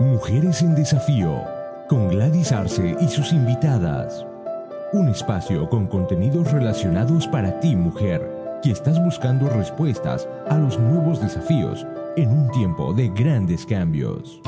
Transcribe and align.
Mujeres 0.00 0.62
en 0.62 0.74
Desafío, 0.74 1.44
con 1.86 2.08
Gladys 2.08 2.52
Arce 2.52 2.96
y 3.02 3.08
sus 3.08 3.34
invitadas. 3.34 4.24
Un 4.94 5.10
espacio 5.10 5.68
con 5.68 5.86
contenidos 5.86 6.50
relacionados 6.50 7.28
para 7.28 7.60
ti, 7.60 7.76
mujer, 7.76 8.26
que 8.62 8.70
estás 8.70 8.98
buscando 9.04 9.50
respuestas 9.50 10.26
a 10.48 10.56
los 10.56 10.78
nuevos 10.78 11.20
desafíos 11.20 11.86
en 12.16 12.30
un 12.30 12.50
tiempo 12.50 12.94
de 12.94 13.10
grandes 13.10 13.66
cambios. 13.66 14.40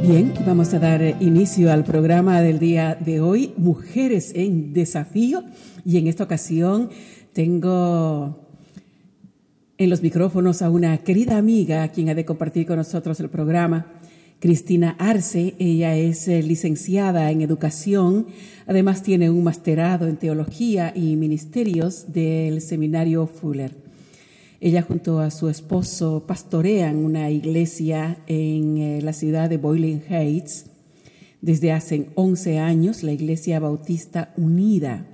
Bien, 0.00 0.32
vamos 0.46 0.72
a 0.72 0.78
dar 0.78 1.02
inicio 1.20 1.72
al 1.72 1.82
programa 1.82 2.40
del 2.40 2.60
día 2.60 2.94
de 2.94 3.20
hoy, 3.20 3.52
Mujeres 3.56 4.30
en 4.36 4.72
Desafío, 4.72 5.42
y 5.84 5.98
en 5.98 6.06
esta 6.06 6.22
ocasión 6.22 6.90
tengo 7.32 8.49
en 9.80 9.88
los 9.88 10.02
micrófonos 10.02 10.60
a 10.60 10.68
una 10.68 10.98
querida 10.98 11.38
amiga 11.38 11.88
quien 11.88 12.10
ha 12.10 12.14
de 12.14 12.26
compartir 12.26 12.66
con 12.66 12.76
nosotros 12.76 13.18
el 13.20 13.30
programa, 13.30 13.86
Cristina 14.38 14.94
Arce. 14.98 15.54
Ella 15.58 15.96
es 15.96 16.28
eh, 16.28 16.42
licenciada 16.42 17.30
en 17.30 17.40
educación, 17.40 18.26
además 18.66 19.02
tiene 19.02 19.30
un 19.30 19.42
masterado 19.42 20.06
en 20.06 20.18
teología 20.18 20.92
y 20.94 21.16
ministerios 21.16 22.12
del 22.12 22.60
seminario 22.60 23.26
Fuller. 23.26 23.74
Ella 24.60 24.82
junto 24.82 25.18
a 25.18 25.30
su 25.30 25.48
esposo 25.48 26.24
pastorean 26.26 26.96
una 26.96 27.30
iglesia 27.30 28.18
en 28.26 28.76
eh, 28.76 29.00
la 29.00 29.14
ciudad 29.14 29.48
de 29.48 29.56
Boiling 29.56 30.02
Heights. 30.10 30.66
Desde 31.40 31.72
hace 31.72 32.10
11 32.16 32.58
años, 32.58 33.02
la 33.02 33.12
Iglesia 33.12 33.58
Bautista 33.60 34.34
Unida 34.36 35.06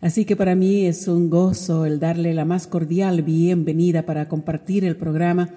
Así 0.00 0.24
que 0.24 0.34
para 0.34 0.54
mí 0.54 0.86
es 0.86 1.08
un 1.08 1.28
gozo 1.28 1.84
el 1.84 2.00
darle 2.00 2.32
la 2.32 2.46
más 2.46 2.66
cordial 2.66 3.20
bienvenida 3.20 4.06
para 4.06 4.28
compartir 4.28 4.82
el 4.86 4.96
programa 4.96 5.50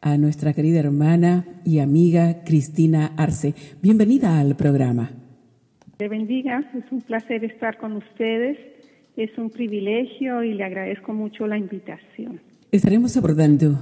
a 0.00 0.18
nuestra 0.18 0.52
querida 0.54 0.80
hermana 0.80 1.46
y 1.64 1.78
amiga 1.78 2.42
Cristina 2.44 3.12
Arce. 3.16 3.54
Bienvenida 3.80 4.40
al 4.40 4.56
programa. 4.56 5.12
Le 6.00 6.08
bendiga, 6.08 6.68
es 6.76 6.90
un 6.90 7.00
placer 7.02 7.44
estar 7.44 7.78
con 7.78 7.92
ustedes, 7.92 8.58
es 9.16 9.30
un 9.38 9.50
privilegio 9.50 10.42
y 10.42 10.54
le 10.54 10.64
agradezco 10.64 11.12
mucho 11.12 11.46
la 11.46 11.56
invitación. 11.56 12.40
Estaremos 12.72 13.16
abordando 13.16 13.78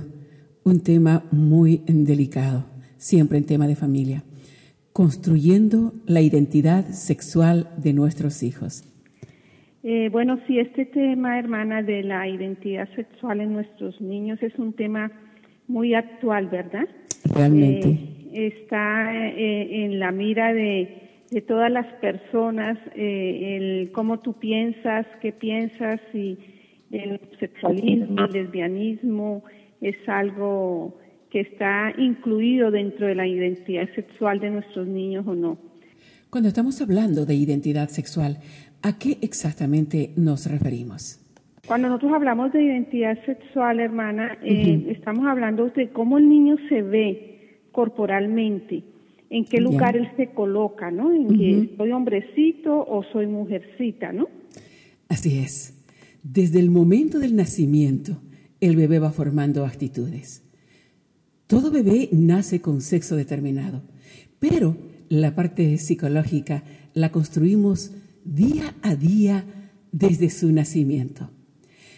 un 0.64 0.80
tema 0.80 1.25
muy 1.30 1.80
delicado, 1.86 2.66
siempre 2.98 3.38
en 3.38 3.47
tema 3.47 3.66
de 3.66 3.75
familia, 3.75 4.22
construyendo 4.92 5.94
la 6.05 6.20
identidad 6.20 6.91
sexual 6.91 7.70
de 7.78 7.94
nuestros 7.94 8.42
hijos. 8.42 8.84
Eh, 9.86 10.08
bueno, 10.10 10.40
sí, 10.46 10.58
este 10.58 10.86
tema, 10.86 11.38
hermana, 11.38 11.82
de 11.82 12.02
la 12.02 12.27
identidad 12.27 12.88
sexual 12.96 13.42
en 13.42 13.52
nuestros 13.52 14.00
niños 14.00 14.42
es 14.42 14.58
un 14.58 14.72
tema 14.72 15.12
muy 15.68 15.92
actual, 15.92 16.48
¿verdad? 16.48 16.88
Realmente. 17.34 17.91
Eh, 18.32 18.46
está 18.56 19.14
eh, 19.14 19.84
en 19.84 19.98
la 19.98 20.10
mira 20.10 20.54
de, 20.54 21.02
todas 21.46 21.70
las 21.70 21.86
personas, 21.96 22.78
el 22.94 23.91
cómo 23.92 24.20
tú 24.20 24.34
piensas, 24.38 25.04
qué 25.20 25.32
piensas, 25.32 26.00
y 26.14 26.38
el 26.91 27.20
sexualismo, 27.38 28.24
el 28.24 28.32
lesbianismo, 28.32 29.42
es 29.82 29.96
algo 30.06 30.96
que 31.30 31.41
está 31.41 31.92
incluido 31.98 32.70
dentro 32.70 33.06
de 33.08 33.16
la 33.16 33.26
identidad 33.26 33.88
sexual 33.96 34.38
de 34.38 34.50
nuestros 34.50 34.86
niños 34.86 35.26
o 35.26 35.34
no. 35.34 35.58
Cuando 36.30 36.48
estamos 36.48 36.80
hablando 36.80 37.26
de 37.26 37.34
identidad 37.34 37.88
sexual, 37.91 38.38
¿A 38.84 38.98
qué 38.98 39.16
exactamente 39.22 40.12
nos 40.14 40.44
referimos? 40.44 41.18
Cuando 41.66 41.88
nosotros 41.88 42.12
hablamos 42.12 42.52
de 42.52 42.62
identidad 42.62 43.16
sexual, 43.24 43.80
hermana, 43.80 44.36
eh, 44.42 44.88
estamos 44.91 45.26
hablando 45.26 45.70
de 45.70 45.88
cómo 45.88 46.18
el 46.18 46.28
niño 46.28 46.56
se 46.68 46.82
ve 46.82 47.62
corporalmente, 47.72 48.84
en 49.30 49.46
qué 49.46 49.62
lugar 49.62 49.96
él 49.96 50.10
se 50.18 50.32
coloca, 50.32 50.91
¿no? 50.91 51.10
En 51.14 51.28
que 51.28 51.74
soy 51.78 51.92
hombrecito 51.92 52.78
o 52.86 53.03
soy 53.10 53.26
mujercita, 53.26 54.12
¿no? 54.12 54.28
Así 55.09 55.38
es. 55.38 55.82
Desde 56.22 56.60
el 56.60 56.69
momento 56.69 57.19
del 57.19 57.36
nacimiento, 57.36 58.20
el 58.60 58.76
bebé 58.76 58.98
va 58.98 59.12
formando 59.12 59.64
actitudes. 59.64 60.42
Todo 61.47 61.70
bebé 61.70 62.10
nace 62.12 62.60
con 62.60 62.82
sexo 62.82 63.16
determinado, 63.16 63.80
pero 64.38 64.76
la 65.09 65.34
parte 65.34 65.78
psicológica 65.78 66.64
la 66.92 67.10
construimos 67.10 67.94
día 68.24 68.74
a 68.82 68.96
día 68.96 69.44
desde 69.92 70.30
su 70.30 70.50
nacimiento. 70.52 71.30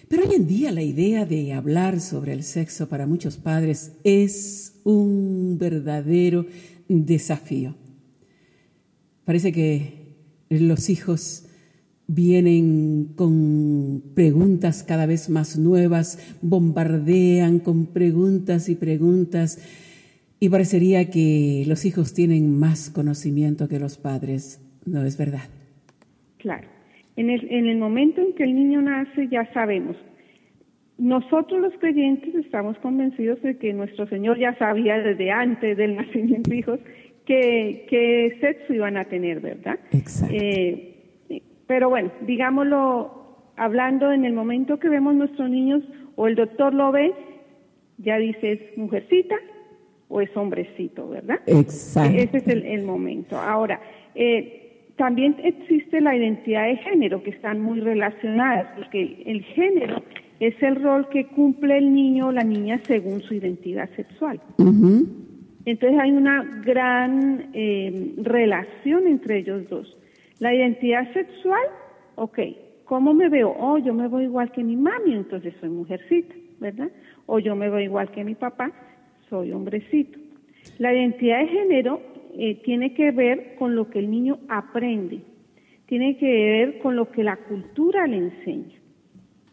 Pero 0.09 0.29
hoy 0.29 0.37
en 0.37 0.47
día 0.47 0.71
la 0.71 0.83
idea 0.83 1.27
de 1.27 1.53
hablar 1.53 2.01
sobre 2.01 2.33
el 2.33 2.45
sexo 2.45 2.89
para 2.89 3.07
muchos 3.07 3.37
padres 3.37 3.93
es 4.05 4.81
un 4.85 5.57
verdadero 5.59 6.47
desafío. 6.89 7.75
Parece 9.25 9.51
que 9.51 10.15
los 10.49 10.89
hijos 10.91 11.45
vienen 12.07 13.13
con 13.17 14.03
preguntas 14.15 14.85
cada 14.85 15.07
vez 15.07 15.29
más 15.29 15.59
nuevas, 15.59 16.19
bombardean 16.41 17.59
con 17.59 17.87
preguntas 17.87 18.69
y 18.69 18.77
preguntas 18.77 19.59
y 20.39 20.49
parecería 20.49 21.11
que 21.11 21.65
los 21.67 21.85
hijos 21.85 22.13
tienen 22.13 22.57
más 22.57 22.91
conocimiento 22.91 23.67
que 23.67 23.81
los 23.81 23.97
padres. 23.97 24.61
No 24.85 25.05
es 25.05 25.17
verdad. 25.17 25.56
Claro. 26.47 26.69
En 27.17 27.29
el, 27.29 27.53
en 27.53 27.67
el 27.67 27.77
momento 27.77 28.21
en 28.21 28.33
que 28.35 28.45
el 28.45 28.55
niño 28.55 28.81
nace 28.81 29.27
ya 29.27 29.53
sabemos. 29.53 29.97
Nosotros 30.97 31.61
los 31.61 31.75
creyentes 31.81 32.37
estamos 32.37 32.79
convencidos 32.79 33.43
de 33.43 33.59
que 33.59 33.73
nuestro 33.73 34.07
Señor 34.07 34.39
ya 34.39 34.57
sabía 34.57 34.97
desde 34.99 35.33
antes 35.33 35.77
del 35.77 35.97
nacimiento 36.01 36.49
de 36.49 36.57
hijos 36.57 36.79
que, 37.25 37.85
qué 37.91 38.39
sexo 38.41 38.75
iban 38.75 38.97
a 38.97 39.07
tener, 39.07 39.41
¿verdad? 39.41 39.81
Exacto. 39.91 40.37
Eh, 40.39 41.43
pero 41.67 41.89
bueno, 41.89 42.13
digámoslo, 42.21 43.51
hablando 43.57 44.13
en 44.13 44.25
el 44.25 44.33
momento 44.33 44.79
que 44.79 44.89
vemos 44.89 45.17
nuestros 45.17 45.51
niños 45.51 45.83
o 46.15 46.29
el 46.29 46.37
doctor 46.37 46.75
lo 46.75 46.93
ve, 46.93 47.13
ya 47.99 48.19
dice 48.19 48.53
es 48.53 48.79
mujercita 48.79 49.35
o 50.07 50.21
es 50.21 50.31
hombrecito, 50.37 51.09
¿verdad? 51.09 51.41
Exacto. 51.47 52.17
Ese 52.17 52.37
es 52.37 52.47
el, 52.47 52.65
el 52.67 52.85
momento. 52.85 53.37
Ahora, 53.37 53.81
eh, 54.15 54.66
también 54.97 55.37
existe 55.43 56.01
la 56.01 56.17
identidad 56.17 56.67
de 56.67 56.77
género, 56.77 57.23
que 57.23 57.31
están 57.31 57.61
muy 57.61 57.81
relacionadas, 57.81 58.67
porque 58.77 59.23
el 59.27 59.43
género 59.43 60.03
es 60.41 60.61
el 60.63 60.77
rol 60.83 61.09
que 61.11 61.27
cumple 61.27 61.79
el 61.79 61.95
niño 61.95 62.29
o 62.29 62.33
la 62.33 62.45
niña 62.45 62.81
según 62.85 63.21
su 63.23 63.35
identidad 63.35 63.89
sexual. 63.95 64.41
Entonces 65.67 65.99
hay 65.99 66.13
una 66.13 66.43
gran 66.65 67.51
eh, 67.53 68.15
relación 68.19 69.07
entre 69.07 69.39
ellos 69.39 69.69
dos. 69.69 69.99
La 70.39 70.55
identidad 70.55 71.13
sexual, 71.13 71.65
ok, 72.15 72.39
¿cómo 72.85 73.15
me 73.15 73.29
veo? 73.29 73.55
Oh, 73.59 73.79
yo 73.79 73.93
me 73.93 74.09
veo 74.09 74.21
igual 74.21 74.53
que 74.53 74.63
mi 74.63 74.77
mami, 74.77 75.15
entonces 75.15 75.55
soy 75.61 75.71
mujercita, 75.71 76.35
¿verdad? 76.61 76.91
O 77.27 77.39
yo 77.39 77.57
me 77.57 77.69
veo 77.69 77.81
igual 77.81 78.11
que 78.11 78.25
mi 78.25 78.35
papá, 78.35 78.73
soy 79.29 79.53
hombrecito. 79.53 80.19
La 80.79 80.93
identidad 80.93 81.41
de 81.41 81.49
género 81.49 82.01
eh, 82.39 82.61
tiene 82.65 82.93
que 82.95 83.11
ver 83.13 83.55
con 83.59 83.75
lo 83.75 83.89
que 83.89 83.99
el 83.99 84.11
niño 84.11 84.39
aprende, 84.49 85.21
tiene 85.87 86.19
que 86.19 86.27
ver 86.27 86.79
con 86.81 86.97
lo 86.97 87.11
que 87.11 87.25
la 87.25 87.37
cultura 87.37 88.07
le 88.07 88.19
enseña. 88.19 88.77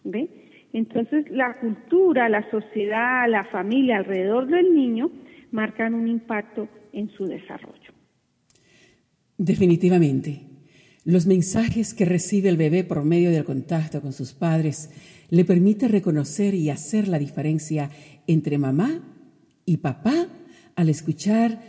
¿Ve? 0.03 0.29
Entonces, 0.73 1.29
la 1.29 1.59
cultura, 1.59 2.27
la 2.27 2.49
sociedad, 2.49 3.29
la 3.29 3.45
familia 3.45 3.97
alrededor 3.97 4.47
del 4.47 4.75
niño 4.75 5.11
marcan 5.51 5.93
un 5.93 6.07
impacto 6.07 6.67
en 6.91 7.09
su 7.11 7.25
desarrollo. 7.25 7.93
Definitivamente. 9.37 10.41
Los 11.05 11.27
mensajes 11.27 11.93
que 11.93 12.05
recibe 12.05 12.49
el 12.49 12.57
bebé 12.57 12.83
por 12.83 13.03
medio 13.03 13.29
del 13.29 13.43
contacto 13.43 14.01
con 14.01 14.13
sus 14.13 14.33
padres 14.33 14.89
le 15.29 15.43
permite 15.43 15.87
reconocer 15.87 16.53
y 16.53 16.69
hacer 16.69 17.07
la 17.07 17.19
diferencia 17.19 17.89
entre 18.25 18.57
mamá 18.57 19.01
y 19.65 19.77
papá 19.77 20.27
al 20.75 20.89
escuchar 20.89 21.59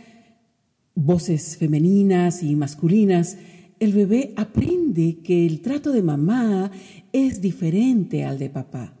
voces 0.95 1.57
femeninas 1.57 2.41
y 2.41 2.55
masculinas, 2.55 3.37
el 3.79 3.93
bebé 3.93 4.33
aprende 4.37 5.17
que 5.23 5.45
el 5.45 5.61
trato 5.61 5.91
de 5.91 6.01
mamá 6.01 6.71
es 7.11 7.41
diferente 7.41 8.23
al 8.23 8.39
de 8.39 8.49
papá. 8.49 8.93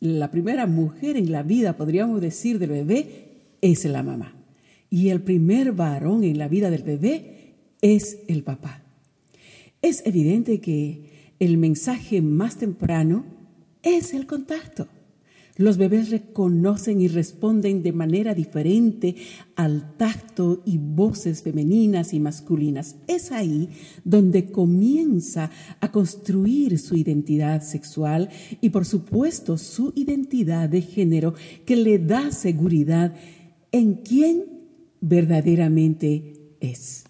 La 0.00 0.30
primera 0.30 0.66
mujer 0.66 1.16
en 1.16 1.32
la 1.32 1.42
vida, 1.42 1.76
podríamos 1.76 2.20
decir, 2.20 2.58
del 2.58 2.70
bebé 2.70 3.56
es 3.62 3.84
la 3.86 4.02
mamá. 4.02 4.34
Y 4.90 5.08
el 5.08 5.22
primer 5.22 5.72
varón 5.72 6.22
en 6.22 6.38
la 6.38 6.48
vida 6.48 6.70
del 6.70 6.82
bebé 6.82 7.54
es 7.80 8.18
el 8.28 8.42
papá. 8.42 8.82
Es 9.80 10.02
evidente 10.06 10.60
que 10.60 11.32
el 11.38 11.56
mensaje 11.56 12.20
más 12.20 12.56
temprano 12.56 13.24
es 13.82 14.12
el 14.12 14.26
contacto. 14.26 14.88
Los 15.58 15.78
bebés 15.78 16.10
reconocen 16.10 17.00
y 17.00 17.08
responden 17.08 17.82
de 17.82 17.92
manera 17.92 18.34
diferente 18.34 19.14
al 19.54 19.96
tacto 19.96 20.62
y 20.66 20.76
voces 20.76 21.42
femeninas 21.42 22.12
y 22.12 22.20
masculinas. 22.20 22.96
Es 23.08 23.32
ahí 23.32 23.70
donde 24.04 24.50
comienza 24.50 25.50
a 25.80 25.90
construir 25.90 26.78
su 26.78 26.94
identidad 26.96 27.62
sexual 27.62 28.28
y 28.60 28.68
por 28.70 28.84
supuesto 28.84 29.56
su 29.56 29.94
identidad 29.96 30.68
de 30.68 30.82
género 30.82 31.34
que 31.64 31.76
le 31.76 31.98
da 31.98 32.30
seguridad 32.32 33.14
en 33.72 33.94
quién 33.94 34.44
verdaderamente 35.00 36.34
es. 36.60 37.04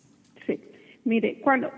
Sí, 0.47 0.61
mire, 1.05 1.41
cuando 1.41 1.69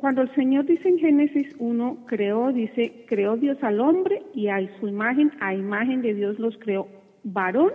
cuando 0.00 0.22
el 0.22 0.34
Señor 0.34 0.64
dice 0.64 0.88
en 0.88 0.98
Génesis 0.98 1.54
1, 1.58 2.06
creó, 2.06 2.52
dice, 2.52 3.04
creó 3.06 3.36
Dios 3.36 3.58
al 3.62 3.80
hombre 3.80 4.22
y 4.34 4.48
a 4.48 4.58
su 4.78 4.88
imagen, 4.88 5.30
a 5.40 5.54
imagen 5.54 6.00
de 6.00 6.14
Dios 6.14 6.38
los 6.38 6.56
creó, 6.56 6.88
varón 7.22 7.72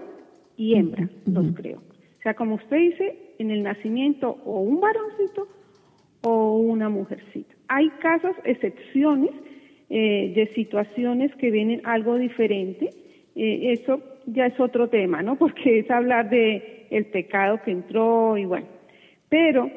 y 0.57 0.75
hembra 0.75 1.07
los 1.25 1.51
creó. 1.51 1.77
O 1.77 2.21
sea, 2.23 2.33
como 2.33 2.55
usted 2.55 2.77
dice, 2.77 3.19
en 3.37 3.51
el 3.51 3.61
nacimiento 3.61 4.39
o 4.43 4.61
un 4.61 4.81
varoncito 4.81 5.47
o 6.23 6.57
una 6.57 6.89
mujercita. 6.89 7.53
Hay 7.67 7.89
casos, 8.01 8.35
excepciones 8.43 9.29
eh, 9.89 10.33
de 10.35 10.51
situaciones 10.55 11.33
que 11.35 11.51
vienen 11.51 11.81
algo 11.83 12.17
diferente. 12.17 12.89
Eh, 13.35 13.71
eso 13.71 14.01
ya 14.25 14.47
es 14.47 14.59
otro 14.59 14.89
tema, 14.89 15.21
¿no? 15.21 15.35
Porque 15.37 15.79
es 15.79 15.91
hablar 15.91 16.31
de 16.31 16.87
el 16.89 17.05
pecado 17.05 17.61
que 17.63 17.71
entró 17.71 18.35
y 18.35 18.45
bueno. 18.45 18.65
Pero 19.29 19.69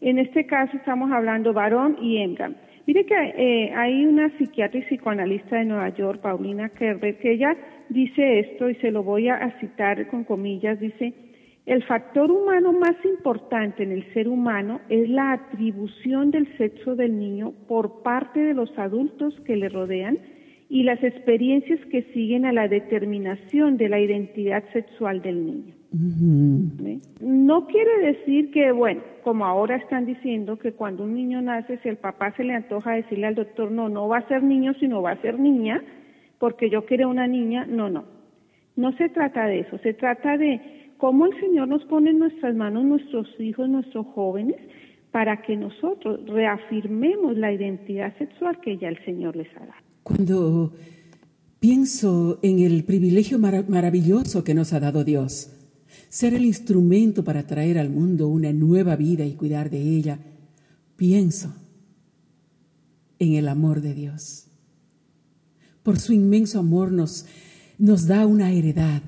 en 0.00 0.18
este 0.18 0.46
caso 0.46 0.76
estamos 0.76 1.10
hablando 1.10 1.52
varón 1.52 1.96
y 2.00 2.18
hembra. 2.18 2.52
Mire 2.86 3.04
que 3.04 3.14
eh, 3.14 3.72
hay 3.74 4.06
una 4.06 4.30
psiquiatra 4.38 4.80
y 4.80 4.82
psicoanalista 4.84 5.56
de 5.56 5.66
Nueva 5.66 5.90
York, 5.90 6.20
Paulina 6.22 6.70
Kerber, 6.70 7.18
que 7.18 7.32
ella 7.32 7.54
dice 7.90 8.40
esto 8.40 8.70
y 8.70 8.76
se 8.76 8.90
lo 8.90 9.02
voy 9.02 9.28
a 9.28 9.58
citar 9.60 10.08
con 10.08 10.24
comillas, 10.24 10.80
dice, 10.80 11.12
el 11.66 11.84
factor 11.84 12.30
humano 12.30 12.72
más 12.72 12.96
importante 13.04 13.82
en 13.82 13.92
el 13.92 14.10
ser 14.14 14.26
humano 14.26 14.80
es 14.88 15.06
la 15.10 15.32
atribución 15.32 16.30
del 16.30 16.48
sexo 16.56 16.96
del 16.96 17.18
niño 17.18 17.52
por 17.68 18.02
parte 18.02 18.40
de 18.40 18.54
los 18.54 18.70
adultos 18.78 19.38
que 19.44 19.54
le 19.54 19.68
rodean 19.68 20.16
y 20.70 20.84
las 20.84 21.04
experiencias 21.04 21.78
que 21.90 22.04
siguen 22.14 22.46
a 22.46 22.54
la 22.54 22.68
determinación 22.68 23.76
de 23.76 23.90
la 23.90 24.00
identidad 24.00 24.64
sexual 24.72 25.20
del 25.20 25.44
niño. 25.44 25.77
No 25.90 27.66
quiere 27.66 28.12
decir 28.12 28.50
que, 28.50 28.72
bueno, 28.72 29.00
como 29.24 29.46
ahora 29.46 29.76
están 29.76 30.04
diciendo 30.04 30.58
que 30.58 30.72
cuando 30.72 31.04
un 31.04 31.14
niño 31.14 31.40
nace, 31.40 31.78
si 31.78 31.88
el 31.88 31.96
papá 31.96 32.34
se 32.36 32.44
le 32.44 32.54
antoja 32.54 32.92
decirle 32.92 33.26
al 33.26 33.34
doctor, 33.34 33.70
no, 33.70 33.88
no 33.88 34.06
va 34.06 34.18
a 34.18 34.28
ser 34.28 34.42
niño, 34.42 34.74
sino 34.80 35.00
va 35.00 35.12
a 35.12 35.22
ser 35.22 35.38
niña, 35.38 35.82
porque 36.38 36.68
yo 36.68 36.84
quiero 36.84 37.08
una 37.08 37.26
niña, 37.26 37.66
no, 37.66 37.88
no. 37.88 38.04
No 38.76 38.92
se 38.96 39.08
trata 39.08 39.46
de 39.46 39.60
eso, 39.60 39.78
se 39.78 39.94
trata 39.94 40.36
de 40.36 40.92
cómo 40.98 41.26
el 41.26 41.40
Señor 41.40 41.68
nos 41.68 41.84
pone 41.86 42.10
en 42.10 42.18
nuestras 42.18 42.54
manos 42.54 42.84
nuestros 42.84 43.28
hijos, 43.40 43.68
nuestros 43.68 44.06
jóvenes, 44.08 44.56
para 45.10 45.40
que 45.42 45.56
nosotros 45.56 46.20
reafirmemos 46.26 47.36
la 47.36 47.50
identidad 47.52 48.16
sexual 48.18 48.60
que 48.60 48.76
ya 48.76 48.88
el 48.88 49.02
Señor 49.04 49.36
les 49.36 49.48
ha 49.56 49.60
dado. 49.60 49.72
Cuando 50.02 50.72
pienso 51.60 52.38
en 52.42 52.60
el 52.60 52.84
privilegio 52.84 53.38
maravilloso 53.38 54.44
que 54.44 54.54
nos 54.54 54.72
ha 54.72 54.80
dado 54.80 55.02
Dios, 55.02 55.57
ser 56.08 56.34
el 56.34 56.44
instrumento 56.44 57.24
para 57.24 57.46
traer 57.46 57.78
al 57.78 57.90
mundo 57.90 58.28
una 58.28 58.52
nueva 58.52 58.96
vida 58.96 59.24
y 59.24 59.34
cuidar 59.34 59.70
de 59.70 59.80
ella, 59.80 60.18
pienso 60.96 61.54
en 63.18 63.34
el 63.34 63.48
amor 63.48 63.80
de 63.80 63.94
Dios. 63.94 64.44
Por 65.82 65.98
su 65.98 66.12
inmenso 66.12 66.58
amor 66.58 66.92
nos, 66.92 67.26
nos 67.78 68.06
da 68.06 68.26
una 68.26 68.52
heredad. 68.52 69.02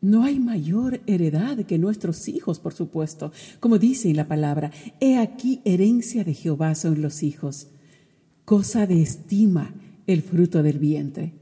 No 0.00 0.22
hay 0.22 0.38
mayor 0.38 1.00
heredad 1.06 1.64
que 1.64 1.78
nuestros 1.78 2.28
hijos, 2.28 2.58
por 2.58 2.74
supuesto. 2.74 3.32
Como 3.58 3.78
dice 3.78 4.10
en 4.10 4.16
la 4.16 4.28
palabra, 4.28 4.70
he 5.00 5.16
aquí 5.16 5.62
herencia 5.64 6.24
de 6.24 6.34
Jehová 6.34 6.74
son 6.74 7.00
los 7.00 7.22
hijos, 7.22 7.68
cosa 8.44 8.86
de 8.86 9.00
estima 9.00 9.74
el 10.06 10.20
fruto 10.20 10.62
del 10.62 10.78
vientre. 10.78 11.32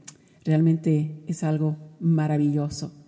Realmente 0.45 1.23
es 1.27 1.43
algo 1.43 1.75
maravilloso. 1.99 3.02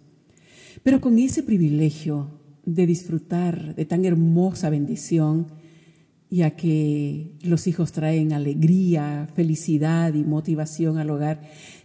Pero 0.84 1.02
con 1.02 1.18
ese 1.20 1.44
privilegio 1.44 2.30
de 2.66 2.86
disfrutar 2.86 3.76
de 3.76 3.86
tan 3.86 4.06
hermosa 4.06 4.70
bendición, 4.70 5.48
ya 6.30 6.52
que 6.52 7.38
los 7.44 7.68
hijos 7.68 7.92
traen 7.92 8.34
alegría, 8.34 9.28
felicidad 9.36 10.14
y 10.14 10.24
motivación 10.24 10.98
al 10.98 11.10
hogar, 11.10 11.42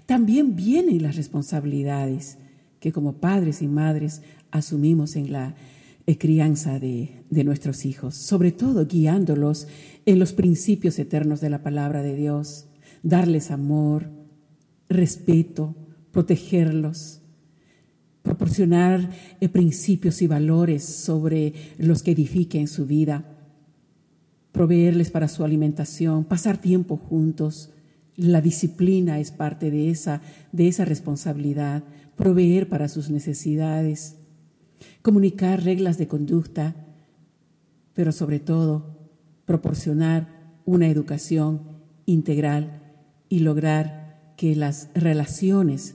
también 0.06 0.56
vienen 0.56 1.02
las 1.02 1.16
responsabilidades 1.16 2.38
que 2.80 2.92
como 2.92 3.20
padres 3.20 3.62
y 3.62 3.68
madres 3.68 4.22
asumimos 4.50 5.14
en 5.16 5.32
la 5.32 5.54
eh, 6.06 6.18
crianza 6.18 6.80
de, 6.80 7.24
de, 7.28 7.44
nuestros 7.44 7.84
hijos, 7.84 8.16
sobre 8.16 8.50
todo 8.52 8.86
guiándolos 8.86 9.68
en 10.06 10.18
los 10.18 10.32
principios 10.32 10.98
eternos 10.98 11.40
de 11.40 11.50
la 11.50 11.62
palabra 11.62 12.02
de 12.02 12.16
Dios, 12.16 12.66
darles 13.02 13.50
amor, 13.50 14.10
respeto, 14.88 15.76
protegerlos, 16.10 17.19
proporcionar 18.22 19.10
eh, 19.40 19.48
principios 19.48 20.22
y 20.22 20.26
valores 20.26 20.84
sobre 20.84 21.54
los 21.78 22.02
que 22.02 22.12
edifiquen 22.12 22.68
su 22.68 22.86
vida, 22.86 23.24
proveerles 24.52 25.10
para 25.10 25.28
su 25.28 25.44
alimentación, 25.44 26.24
pasar 26.24 26.60
tiempo 26.60 26.96
juntos. 26.96 27.70
La 28.16 28.40
disciplina 28.40 29.18
es 29.18 29.30
parte 29.30 29.70
de 29.70 29.90
esa, 29.90 30.20
de 30.52 30.68
esa 30.68 30.84
responsabilidad, 30.84 31.84
proveer 32.16 32.68
para 32.68 32.88
sus 32.88 33.10
necesidades, 33.10 34.16
comunicar 35.02 35.64
reglas 35.64 35.96
de 35.96 36.08
conducta, 36.08 36.74
pero 37.94 38.12
sobre 38.12 38.40
todo 38.40 38.98
proporcionar 39.46 40.28
una 40.64 40.88
educación 40.88 41.62
integral 42.06 42.82
y 43.28 43.40
lograr 43.40 44.34
que 44.36 44.54
las 44.56 44.88
relaciones 44.94 45.94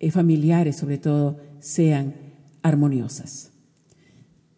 eh, 0.00 0.10
familiares 0.10 0.76
sobre 0.76 0.98
todo 0.98 1.40
sean 1.60 2.14
armoniosas. 2.62 3.54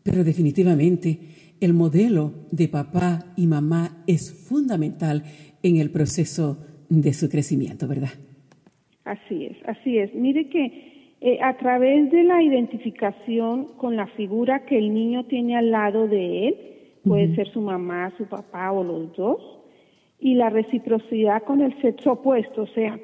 Pero 0.02 0.24
definitivamente 0.24 1.18
el 1.60 1.74
modelo 1.74 2.32
de 2.50 2.68
papá 2.68 3.32
y 3.36 3.46
mamá 3.46 4.02
es 4.06 4.32
fundamental 4.48 5.24
en 5.62 5.76
el 5.76 5.90
proceso 5.90 6.58
de 6.88 7.12
su 7.12 7.28
crecimiento, 7.28 7.86
¿verdad? 7.86 8.10
Así 9.04 9.46
es, 9.46 9.56
así 9.66 9.98
es. 9.98 10.14
Mire 10.14 10.48
que 10.48 11.16
eh, 11.20 11.38
a 11.42 11.56
través 11.58 12.10
de 12.10 12.24
la 12.24 12.42
identificación 12.42 13.76
con 13.76 13.96
la 13.96 14.06
figura 14.06 14.64
que 14.64 14.78
el 14.78 14.94
niño 14.94 15.24
tiene 15.26 15.56
al 15.56 15.70
lado 15.70 16.08
de 16.08 16.48
él, 16.48 16.56
puede 17.04 17.34
ser 17.34 17.48
su 17.48 17.60
mamá, 17.60 18.12
su 18.16 18.24
papá 18.26 18.72
o 18.72 18.82
los 18.82 19.14
dos, 19.16 19.40
y 20.18 20.34
la 20.34 20.50
reciprocidad 20.50 21.42
con 21.44 21.60
el 21.60 21.78
sexo 21.80 22.12
opuesto, 22.12 22.62
o 22.62 22.66
sea, 22.68 22.98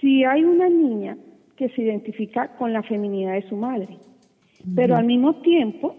si 0.00 0.24
hay 0.24 0.44
una 0.44 0.68
niña 0.68 1.16
que 1.62 1.68
se 1.76 1.82
identifica 1.82 2.56
con 2.56 2.72
la 2.72 2.82
feminidad 2.82 3.34
de 3.34 3.48
su 3.48 3.54
madre. 3.54 3.96
Pero 4.74 4.96
al 4.96 5.04
mismo 5.04 5.42
tiempo 5.42 5.94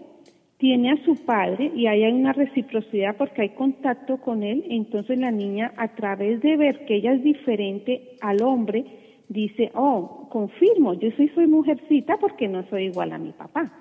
tiene 0.58 0.90
a 0.90 1.04
su 1.06 1.16
padre 1.24 1.72
y 1.74 1.86
ahí 1.86 2.04
hay 2.04 2.12
una 2.12 2.34
reciprocidad 2.34 3.16
porque 3.16 3.40
hay 3.40 3.48
contacto 3.50 4.18
con 4.18 4.42
él, 4.42 4.62
entonces 4.68 5.18
la 5.18 5.30
niña 5.30 5.72
a 5.78 5.94
través 5.94 6.42
de 6.42 6.58
ver 6.58 6.84
que 6.84 6.96
ella 6.96 7.14
es 7.14 7.24
diferente 7.24 8.16
al 8.20 8.42
hombre, 8.42 8.84
dice, 9.30 9.70
oh, 9.74 10.28
confirmo, 10.30 10.92
yo 10.92 11.10
soy, 11.16 11.28
soy 11.30 11.46
mujercita 11.46 12.18
porque 12.18 12.46
no 12.46 12.68
soy 12.68 12.84
igual 12.84 13.12
a 13.12 13.18
mi 13.18 13.32
papá. 13.32 13.72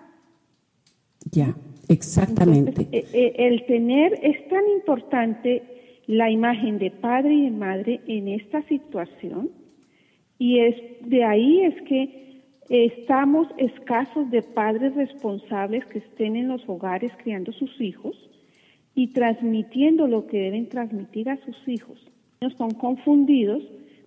Ya, 1.31 1.53
exactamente. 1.89 2.88
Eh, 2.93 3.05
eh, 3.12 3.34
el 3.39 3.65
tener 3.65 4.19
es 4.24 4.48
tan 4.48 4.63
importante 4.69 5.63
la 6.07 6.31
imagen 6.31 6.79
de 6.79 6.91
padre 6.91 7.34
y 7.34 7.41
de 7.43 7.51
madre 7.51 8.00
en 8.07 8.29
esta 8.29 8.62
situación 8.69 9.62
y 10.43 10.59
es 10.59 10.75
de 11.05 11.23
ahí 11.23 11.62
es 11.62 11.81
que 11.83 12.43
estamos 12.67 13.47
escasos 13.57 14.29
de 14.29 14.41
padres 14.41 14.93
responsables 14.93 15.85
que 15.85 16.00
estén 16.00 16.35
en 16.35 16.50
los 16.50 16.62
hogares 16.67 17.13
criando 17.23 17.53
sus 17.53 17.79
hijos 17.79 18.13
y 18.93 19.13
transmitiendo 19.13 20.05
lo 20.05 20.27
que 20.27 20.39
deben 20.39 20.67
transmitir 20.67 21.29
a 21.29 21.39
sus 21.45 21.55
hijos. 21.65 21.97
Son 22.57 22.71
confundidos 22.71 23.63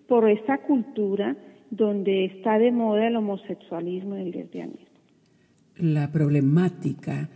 por 0.06 0.28
esta 0.28 0.58
cultura 0.58 1.38
donde 1.70 2.26
está 2.26 2.58
de 2.58 2.70
moda 2.70 3.06
el 3.06 3.16
homosexualismo 3.16 4.18
y 4.18 4.20
el 4.20 4.30
lesbianismo. 4.32 5.00
La 5.78 6.12
problemática 6.12 7.30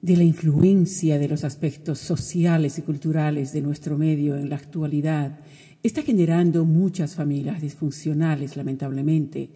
de 0.00 0.16
la 0.16 0.24
influencia 0.24 1.18
de 1.18 1.28
los 1.28 1.44
aspectos 1.44 1.98
sociales 1.98 2.78
y 2.78 2.82
culturales 2.82 3.52
de 3.52 3.60
nuestro 3.60 3.98
medio 3.98 4.36
en 4.36 4.48
la 4.48 4.56
actualidad 4.56 5.38
está 5.82 6.02
generando 6.02 6.64
muchas 6.64 7.14
familias 7.14 7.60
disfuncionales, 7.60 8.56
lamentablemente. 8.56 9.50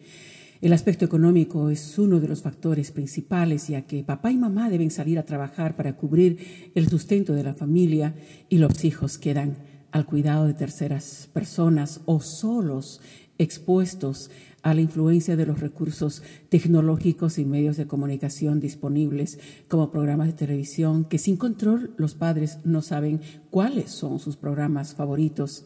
El 0.61 0.75
aspecto 0.75 1.07
económico 1.07 1.71
es 1.71 1.99
uno 1.99 2.21
de 2.21 2.29
los 2.29 2.43
factores 2.43 2.93
principales, 2.93 3.69
ya 3.69 3.83
que 3.83 4.05
papá 4.05 4.31
y 4.31 4.37
mamá 4.37 4.69
deben 4.69 4.91
salir 4.91 5.19
a 5.19 5.25
trabajar 5.25 5.75
para 5.75 5.97
cubrir 5.97 6.73
el 6.75 6.89
sustento 6.89 7.33
de 7.33 7.45
la 7.45 7.55
familia 7.55 8.15
y 8.50 8.59
los 8.59 8.85
hijos 8.85 9.17
quedan 9.17 9.57
al 9.91 10.05
cuidado 10.05 10.47
de 10.47 10.55
terceras 10.55 11.31
personas 11.33 12.03
o 12.05 12.21
solos 12.21 13.00
expuestos 13.39 14.31
a 14.62 14.75
la 14.75 14.83
influencia 14.83 15.35
de 15.35 15.47
los 15.47 15.61
recursos 15.61 16.23
tecnológicos 16.50 17.39
y 17.39 17.47
medios 17.47 17.79
de 17.79 17.87
comunicación 17.87 18.61
disponibles 18.61 19.39
como 19.69 19.91
programas 19.91 20.27
de 20.27 20.35
televisión 20.35 21.07
que 21.07 21.17
sin 21.17 21.39
control 21.39 21.95
los 21.97 22.15
padres 22.15 22.59
no 22.65 22.83
saben 22.83 23.23
cuáles 23.49 23.91
son 23.91 24.19
sus 24.19 24.37
programas 24.37 24.95
favoritos. 24.95 25.65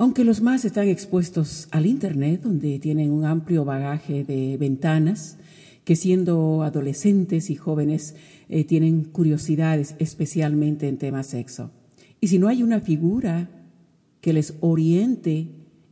Aunque 0.00 0.22
los 0.22 0.40
más 0.40 0.64
están 0.64 0.86
expuestos 0.86 1.66
al 1.72 1.84
Internet, 1.84 2.42
donde 2.44 2.78
tienen 2.78 3.10
un 3.10 3.24
amplio 3.24 3.64
bagaje 3.64 4.22
de 4.22 4.56
ventanas, 4.56 5.38
que 5.84 5.96
siendo 5.96 6.62
adolescentes 6.62 7.50
y 7.50 7.56
jóvenes 7.56 8.14
eh, 8.48 8.62
tienen 8.62 9.02
curiosidades 9.02 9.96
especialmente 9.98 10.86
en 10.86 10.98
temas 10.98 11.26
sexo. 11.26 11.72
Y 12.20 12.28
si 12.28 12.38
no 12.38 12.46
hay 12.46 12.62
una 12.62 12.78
figura 12.78 13.50
que 14.20 14.32
les 14.32 14.54
oriente 14.60 15.48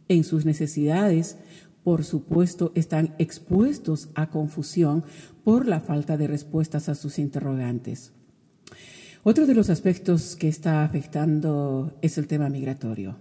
en 0.07 0.23
sus 0.23 0.45
necesidades, 0.45 1.39
por 1.83 2.05
supuesto, 2.05 2.71
están 2.77 3.17
expuestos 3.19 4.11
a 4.15 4.31
confusión 4.31 5.03
por 5.43 5.67
la 5.67 5.81
falta 5.81 6.17
de 6.17 6.29
respuestas 6.29 6.89
a 6.89 6.95
sus 6.95 7.19
interrogantes. 7.19 8.13
Otro 9.25 9.49
de 9.49 9.57
los 9.57 9.69
aspectos 9.69 10.37
que 10.37 10.47
está 10.47 10.85
afectando 10.85 11.99
es 12.03 12.19
el 12.19 12.29
tema 12.29 12.49
migratorio. 12.49 13.17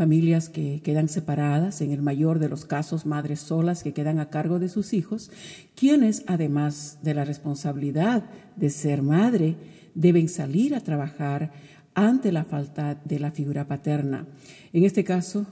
Familias 0.00 0.48
que 0.48 0.80
quedan 0.82 1.10
separadas, 1.10 1.82
en 1.82 1.90
el 1.92 2.00
mayor 2.00 2.38
de 2.38 2.48
los 2.48 2.64
casos 2.64 3.04
madres 3.04 3.38
solas 3.38 3.82
que 3.82 3.92
quedan 3.92 4.18
a 4.18 4.30
cargo 4.30 4.58
de 4.58 4.70
sus 4.70 4.94
hijos, 4.94 5.30
quienes, 5.74 6.24
además 6.26 7.00
de 7.02 7.12
la 7.12 7.26
responsabilidad 7.26 8.24
de 8.56 8.70
ser 8.70 9.02
madre, 9.02 9.56
deben 9.94 10.30
salir 10.30 10.74
a 10.74 10.80
trabajar 10.80 11.52
ante 11.92 12.32
la 12.32 12.44
falta 12.44 12.98
de 13.04 13.18
la 13.18 13.30
figura 13.30 13.68
paterna. 13.68 14.26
En 14.72 14.84
este 14.84 15.04
caso, 15.04 15.44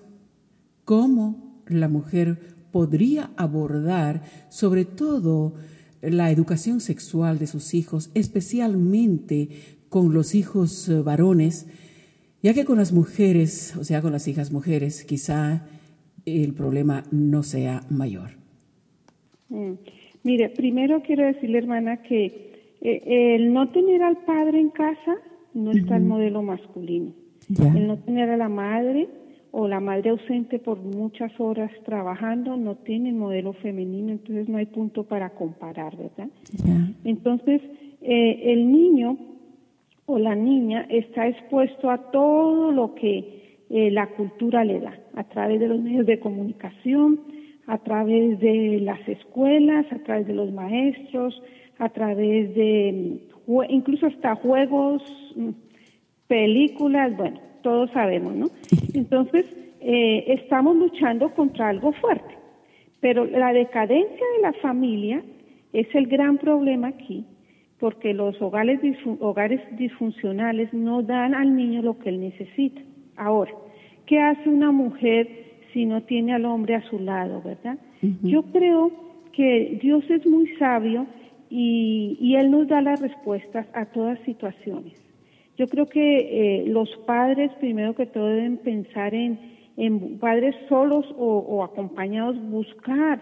¿cómo 0.86 1.60
la 1.66 1.88
mujer 1.88 2.38
podría 2.72 3.30
abordar 3.36 4.22
sobre 4.48 4.86
todo 4.86 5.56
la 6.00 6.30
educación 6.30 6.80
sexual 6.80 7.38
de 7.38 7.48
sus 7.48 7.74
hijos, 7.74 8.08
especialmente 8.14 9.50
con 9.90 10.14
los 10.14 10.34
hijos 10.34 10.88
eh, 10.88 11.02
varones, 11.02 11.66
ya 12.42 12.54
que 12.54 12.64
con 12.64 12.78
las 12.78 12.92
mujeres, 12.92 13.76
o 13.76 13.84
sea, 13.84 14.02
con 14.02 14.12
las 14.12 14.28
hijas 14.28 14.52
mujeres, 14.52 15.04
quizá 15.04 15.66
el 16.24 16.54
problema 16.54 17.04
no 17.10 17.42
sea 17.42 17.82
mayor. 17.90 18.30
Mm. 19.48 19.72
Mire, 20.24 20.50
primero 20.50 21.02
quiero 21.02 21.24
decirle, 21.24 21.58
hermana, 21.58 22.02
que 22.02 22.76
eh, 22.80 23.36
el 23.36 23.52
no 23.52 23.70
tener 23.70 24.02
al 24.02 24.18
padre 24.18 24.60
en 24.60 24.70
casa 24.70 25.16
no 25.54 25.72
está 25.72 25.96
el 25.96 26.04
modelo 26.04 26.42
masculino. 26.42 27.12
El 27.48 27.86
no 27.86 27.96
tener 27.98 28.28
a 28.28 28.36
la 28.36 28.50
madre 28.50 29.08
o 29.52 29.66
la 29.66 29.80
madre 29.80 30.10
ausente 30.10 30.58
por 30.58 30.78
muchas 30.78 31.32
horas 31.40 31.70
trabajando 31.86 32.56
no 32.56 32.76
tiene 32.76 33.12
modelo 33.12 33.54
femenino, 33.54 34.12
entonces 34.12 34.48
no 34.48 34.58
hay 34.58 34.66
punto 34.66 35.04
para 35.04 35.30
comparar, 35.30 35.96
¿verdad? 35.96 36.28
Entonces, 37.04 37.62
eh, 38.02 38.52
el 38.52 38.70
niño 38.70 39.16
o 40.08 40.18
la 40.18 40.34
niña 40.34 40.86
está 40.88 41.28
expuesto 41.28 41.90
a 41.90 42.10
todo 42.10 42.72
lo 42.72 42.94
que 42.94 43.62
eh, 43.68 43.90
la 43.90 44.06
cultura 44.06 44.64
le 44.64 44.80
da, 44.80 44.98
a 45.14 45.24
través 45.24 45.60
de 45.60 45.68
los 45.68 45.78
medios 45.80 46.06
de 46.06 46.18
comunicación, 46.18 47.20
a 47.66 47.76
través 47.76 48.40
de 48.40 48.80
las 48.80 49.06
escuelas, 49.06 49.84
a 49.92 49.98
través 49.98 50.26
de 50.26 50.32
los 50.32 50.50
maestros, 50.50 51.42
a 51.78 51.90
través 51.90 52.54
de 52.54 53.20
incluso 53.68 54.06
hasta 54.06 54.34
juegos, 54.36 55.02
mm, 55.36 55.50
películas, 56.26 57.14
bueno, 57.14 57.38
todos 57.62 57.90
sabemos, 57.90 58.34
¿no? 58.34 58.46
Entonces, 58.94 59.44
eh, 59.80 60.24
estamos 60.28 60.74
luchando 60.74 61.34
contra 61.34 61.68
algo 61.68 61.92
fuerte, 61.92 62.34
pero 63.00 63.26
la 63.26 63.52
decadencia 63.52 64.26
de 64.36 64.42
la 64.42 64.54
familia 64.54 65.22
es 65.74 65.94
el 65.94 66.06
gran 66.06 66.38
problema 66.38 66.88
aquí, 66.88 67.26
porque 67.78 68.12
los 68.14 68.40
hogares, 68.42 68.80
hogares 69.20 69.60
disfuncionales 69.76 70.72
no 70.72 71.02
dan 71.02 71.34
al 71.34 71.54
niño 71.54 71.82
lo 71.82 71.98
que 71.98 72.08
él 72.08 72.20
necesita. 72.20 72.80
Ahora, 73.16 73.52
¿qué 74.06 74.20
hace 74.20 74.48
una 74.48 74.72
mujer 74.72 75.28
si 75.72 75.86
no 75.86 76.02
tiene 76.02 76.34
al 76.34 76.44
hombre 76.44 76.74
a 76.74 76.82
su 76.82 76.98
lado, 76.98 77.42
verdad? 77.42 77.78
Yo 78.22 78.42
creo 78.44 78.92
que 79.32 79.78
Dios 79.82 80.08
es 80.10 80.26
muy 80.26 80.48
sabio 80.56 81.06
y, 81.50 82.16
y 82.20 82.36
Él 82.36 82.50
nos 82.50 82.68
da 82.68 82.80
las 82.80 83.00
respuestas 83.00 83.66
a 83.74 83.86
todas 83.86 84.18
situaciones. 84.20 84.94
Yo 85.58 85.66
creo 85.66 85.86
que 85.86 86.60
eh, 86.60 86.64
los 86.68 86.88
padres, 86.98 87.50
primero 87.58 87.94
que 87.94 88.06
todo, 88.06 88.28
deben 88.28 88.58
pensar 88.58 89.12
en, 89.12 89.38
en 89.76 90.18
padres 90.18 90.54
solos 90.68 91.04
o, 91.18 91.64
acompañados, 91.64 92.36
buscar 92.48 93.20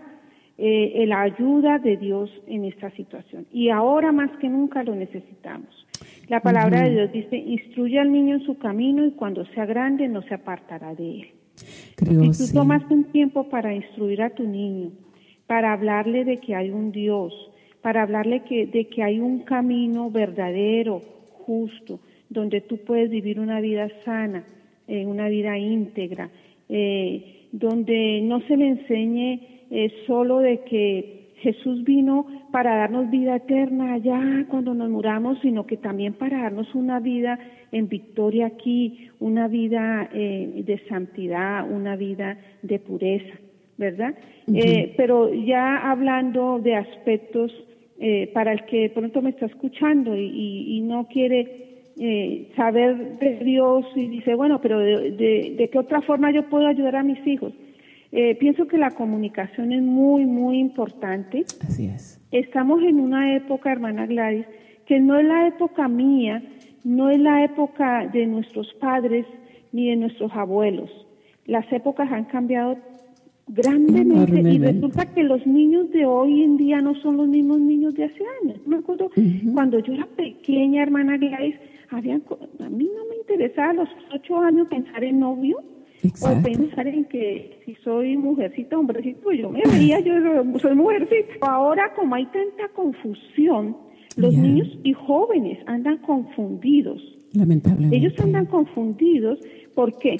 eh, 0.59 1.05
la 1.07 1.23
ayuda 1.23 1.79
de 1.79 1.97
Dios 1.97 2.31
en 2.47 2.65
esta 2.65 2.91
situación. 2.93 3.47
Y 3.53 3.69
ahora 3.69 4.13
más 4.13 4.31
que 4.39 4.49
nunca 4.49 4.83
lo 4.83 4.95
necesitamos. 4.95 5.87
La 6.29 6.41
palabra 6.41 6.83
de 6.83 6.91
Dios 6.91 7.13
dice, 7.13 7.37
instruye 7.37 7.99
al 7.99 8.11
niño 8.11 8.37
en 8.37 8.45
su 8.45 8.59
camino 8.59 9.05
y 9.05 9.13
cuando 9.13 9.45
sea 9.47 9.67
grande 9.67 10.09
no 10.09 10.23
se 10.23 10.35
apartará 10.35 10.95
de 10.95 11.21
él. 11.21 12.33
si 12.33 12.47
tú 12.47 12.53
tomas 12.53 12.83
un 12.91 13.05
tiempo 13.05 13.49
para 13.49 13.75
instruir 13.75 14.23
a 14.23 14.31
tu 14.31 14.47
niño, 14.47 14.91
para 15.47 15.73
hablarle 15.73 16.25
de 16.25 16.39
que 16.39 16.55
hay 16.55 16.71
un 16.71 16.91
Dios, 16.91 17.33
para 17.83 18.03
hablarle 18.03 18.41
que, 18.41 18.67
de 18.67 18.87
que 18.87 19.03
hay 19.03 19.21
un 19.21 19.41
camino 19.41 20.11
verdadero, 20.11 21.01
justo, 21.47 22.01
donde 22.29 22.61
tú 22.61 22.79
puedes 22.79 23.11
vivir 23.11 23.39
una 23.39 23.61
vida 23.61 23.89
sana, 24.05 24.45
eh, 24.89 25.07
una 25.07 25.29
vida 25.29 25.57
íntegra, 25.57 26.31
eh, 26.69 27.47
donde 27.53 28.21
no 28.23 28.41
se 28.49 28.57
le 28.57 28.69
enseñe 28.69 29.56
eh, 29.71 29.93
solo 30.07 30.39
de 30.39 30.61
que 30.61 31.31
Jesús 31.37 31.85
vino 31.85 32.27
para 32.51 32.77
darnos 32.77 33.11
vida 33.11 33.37
eterna 33.37 33.95
allá 33.95 34.47
cuando 34.49 34.75
nos 34.75 34.89
muramos, 34.89 35.39
sino 35.43 35.67
que 35.67 35.77
también 35.77 36.15
para 36.15 36.43
darnos 36.43 36.75
una 36.75 36.99
vida 36.99 37.39
en 37.73 37.89
victoria 37.89 38.47
aquí, 38.47 39.11
una 39.21 39.47
vida 39.47 40.09
de 40.13 40.81
santidad, 40.89 41.71
una 41.71 41.95
vida 41.95 42.39
de 42.63 42.79
pureza, 42.79 43.35
¿verdad? 43.77 44.15
pero 44.97 45.33
ya 45.35 45.91
hablando 45.91 46.59
de 46.59 46.75
aspectos 46.75 47.53
para 48.33 48.53
el 48.53 48.65
que 48.65 48.89
pronto 48.89 49.21
me 49.21 49.31
está 49.31 49.45
escuchando 49.45 50.17
y 50.17 50.81
no 50.85 51.07
quiere 51.07 51.67
eh, 51.99 52.53
saber 52.55 53.19
de 53.19 53.39
Dios 53.43 53.87
y 53.95 54.09
dice, 54.09 54.35
bueno, 54.35 54.61
pero 54.61 54.79
de, 54.79 55.69
qué 55.73 55.79
otra 55.79 56.03
forma 56.03 56.31
yo 56.31 56.43
puedo 56.51 56.67
ayudar 56.67 56.97
a 56.97 57.03
mis 57.03 57.27
hijos? 57.27 57.55
Eh, 58.19 58.35
pienso 58.37 58.67
que 58.67 58.79
la 58.79 58.93
comunicación 58.93 59.73
es 59.73 59.83
muy, 59.83 60.25
muy 60.25 60.59
importante. 60.59 61.45
Así 61.61 61.89
es. 61.89 62.19
Estamos 62.31 62.83
en 62.83 62.99
una 62.99 63.37
época, 63.37 63.71
hermana 63.71 64.07
Gladys, 64.07 64.47
que 64.87 65.01
no 65.01 65.19
es 65.19 65.27
la 65.27 65.47
época 65.47 65.87
mía, 65.87 66.43
no 66.83 67.11
es 67.11 67.21
la 67.21 67.45
época 67.45 68.07
de 68.07 68.25
nuestros 68.27 68.73
padres 68.81 69.27
ni 69.71 69.91
de 69.91 69.97
nuestros 69.97 70.33
abuelos. 70.33 70.91
Las 71.45 71.71
épocas 71.71 72.11
han 72.11 72.25
cambiado 72.25 72.79
grandemente 73.49 74.41
y 74.51 74.59
resulta 74.61 75.13
que 75.13 75.23
los 75.23 75.47
niños 75.47 75.91
de 75.91 76.07
hoy 76.07 76.43
en 76.43 76.57
día 76.57 76.81
no 76.81 76.95
son 77.03 77.19
los 77.19 77.29
mismos 77.29 77.61
niños 77.61 77.93
de 77.97 78.05
hace 78.05 78.23
años. 78.43 78.67
Me 78.67 78.77
acuerdo 78.77 79.11
cuando 79.53 79.79
yo 79.81 79.93
era 79.93 80.07
pequeña, 80.07 80.83
hermana 80.83 81.19
Gladys, 81.19 81.57
a 81.91 82.01
mí 82.01 82.11
no 82.17 83.05
me 83.11 83.17
interesaba 83.21 83.71
a 83.73 83.75
los 83.75 83.89
ocho 84.15 84.39
años 84.39 84.69
pensar 84.69 85.05
en 85.05 85.21
novio 85.21 85.63
o 86.21 86.43
pensar 86.43 86.87
en 86.87 87.05
que 87.05 87.61
si 87.65 87.75
soy 87.77 88.17
mujercita, 88.17 88.79
hombrecito, 88.79 89.33
yo 89.33 89.51
me 89.51 89.63
veía, 89.63 90.01
yo 90.01 90.15
soy 90.59 90.75
mujercita. 90.75 91.35
Ahora 91.41 91.93
como 91.95 92.15
hay 92.15 92.27
tanta 92.27 92.69
confusión, 92.75 93.77
los 94.17 94.35
niños 94.35 94.69
y 94.83 94.93
jóvenes 94.93 95.59
andan 95.67 95.99
confundidos. 95.99 97.03
Lamentablemente. 97.33 97.97
Ellos 97.97 98.15
andan 98.19 98.47
confundidos, 98.47 99.39
¿por 99.75 99.99
qué? 99.99 100.17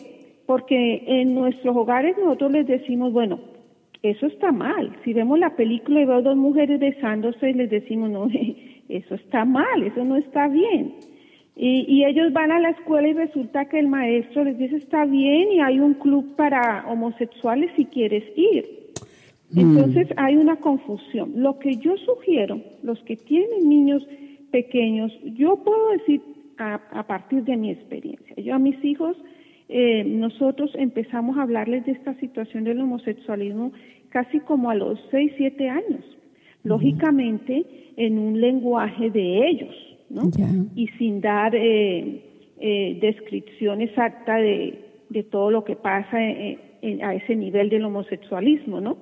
Porque 0.47 1.03
en 1.07 1.35
nuestros 1.35 1.75
hogares 1.75 2.17
nosotros 2.19 2.53
les 2.53 2.67
decimos, 2.67 3.13
bueno, 3.13 3.41
eso 4.03 4.27
está 4.27 4.53
mal. 4.53 4.97
Si 5.05 5.13
vemos 5.13 5.39
la 5.39 5.57
película 5.57 6.01
y 6.01 6.05
veo 6.05 6.23
dos 6.23 6.37
mujeres 6.37 6.79
besándose, 6.79 7.53
les 7.55 7.71
decimos, 7.71 8.11
no, 8.11 8.29
eso 8.89 9.15
está 9.15 9.45
mal, 9.45 9.83
eso 9.83 10.05
no 10.05 10.17
está 10.17 10.49
bien. 10.49 10.95
Y, 11.59 12.05
ellos 12.05 12.35
van 12.35 12.53
a 12.53 12.61
la 12.61 12.69
escuela 12.69 13.09
y 13.09 13.15
resulta 13.15 13.65
que 13.65 13.79
el 13.79 13.89
maestro 13.89 14.45
les 14.45 14.59
dice 14.59 14.77
está 14.77 15.07
bien 15.07 15.53
y 15.53 15.61
hay 15.61 15.81
un 15.81 15.95
club 15.95 16.37
para 16.37 16.85
homosexuales 16.87 17.71
si 17.77 17.87
quieres 17.87 18.25
ir. 18.37 18.67
Mm. 19.53 19.61
Entonces 19.61 20.09
hay 20.19 20.37
una 20.37 20.57
confusión. 20.57 21.33
Lo 21.37 21.59
que 21.59 21.77
yo 21.77 21.97
sugiero, 21.97 22.61
los 22.83 23.03
que 23.05 23.17
tienen 23.17 23.71
niños 23.71 24.07
pequeños, 24.51 25.11
yo 25.25 25.57
puedo 25.65 25.93
decir 25.93 26.21
a, 26.59 27.07
partir 27.07 27.43
de 27.45 27.57
mi 27.57 27.71
experiencia. 27.71 28.37
Yo 28.37 28.55
a 28.55 28.59
mis 28.59 28.83
hijos, 28.85 29.17
eh, 29.71 30.05
nosotros 30.05 30.71
empezamos 30.75 31.39
a 31.39 31.43
hablarles 31.43 31.87
de 31.87 31.93
esta 31.93 32.15
situación 32.21 32.65
del 32.65 32.81
homosexualismo 32.83 33.73
casi 34.11 34.41
como 34.41 34.69
a 34.69 34.75
los 34.75 34.99
6, 35.11 35.33
7 35.39 35.71
años. 35.71 36.05
Lógicamente 36.65 37.65
en 37.97 38.19
un 38.19 38.43
lenguaje 38.43 39.11
de 39.11 39.49
ellos 39.49 39.86
y 40.75 40.89
sin 40.99 41.21
dar 41.21 41.55
eh, 41.55 42.23
eh, 42.61 42.99
descripción 43.01 43.81
exacta 43.81 44.37
de, 44.37 44.79
de, 45.09 45.23
todo 45.25 45.51
lo 45.51 45.65
que 45.65 45.77
pasa 45.77 46.23
en, 46.23 47.05
a 47.05 47.15
ese 47.15 47.37
nivel 47.37 47.69
del 47.69 47.85
homosexualismo, 47.85 48.81
¿no? 48.81 48.99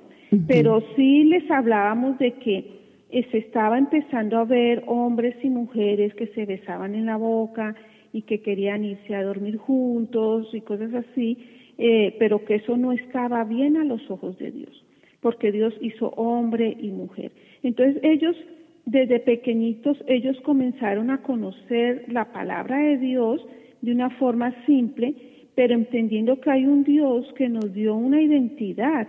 Pero 0.49 0.83
sí 0.97 1.25
les 1.25 1.49
hablábamos 1.51 2.19
de 2.19 2.33
que 2.33 2.65
eh, 3.11 3.25
se 3.31 3.39
estaba 3.39 3.79
empezando 3.79 4.39
a 4.39 4.45
ver 4.45 4.83
hombres 4.89 5.37
y 5.43 5.49
mujeres 5.49 6.13
que 6.15 6.27
se 6.29 6.47
besaban 6.47 6.97
en 6.97 7.07
la 7.07 7.17
boca 7.17 7.77
y 8.13 8.23
que 8.23 8.43
querían 8.43 8.85
irse 8.85 9.15
a 9.15 9.23
dormir 9.23 9.57
juntos 9.57 10.49
y 10.53 10.61
cosas 10.63 10.93
así, 10.95 11.39
eh, 11.79 12.17
pero 12.19 12.45
que 12.45 12.57
eso 12.57 12.77
no 12.77 12.91
estaba 12.91 13.45
bien 13.45 13.77
a 13.77 13.85
los 13.85 14.11
ojos 14.11 14.37
de 14.39 14.51
Dios, 14.51 14.85
porque 15.21 15.53
Dios 15.53 15.75
hizo 15.81 16.09
hombre 16.17 16.77
y 16.81 16.89
mujer. 16.89 17.31
Entonces 17.63 18.03
ellos, 18.03 18.37
desde 18.87 19.21
pequeñitos, 19.21 19.97
ellos 20.07 20.37
comenzaron 20.45 21.11
a 21.11 21.23
conocer 21.23 22.05
la 22.09 22.33
palabra 22.33 22.79
de 22.79 22.99
Dios 22.99 23.41
de 23.81 23.93
una 23.93 24.11
forma 24.19 24.55
simple, 24.67 25.15
pero 25.55 25.75
entendiendo 25.75 26.41
que 26.41 26.51
hay 26.51 26.67
un 26.67 26.85
Dios 26.85 27.27
que 27.37 27.49
nos 27.49 27.73
dio 27.73 27.95
una 27.95 28.21
identidad 28.21 29.09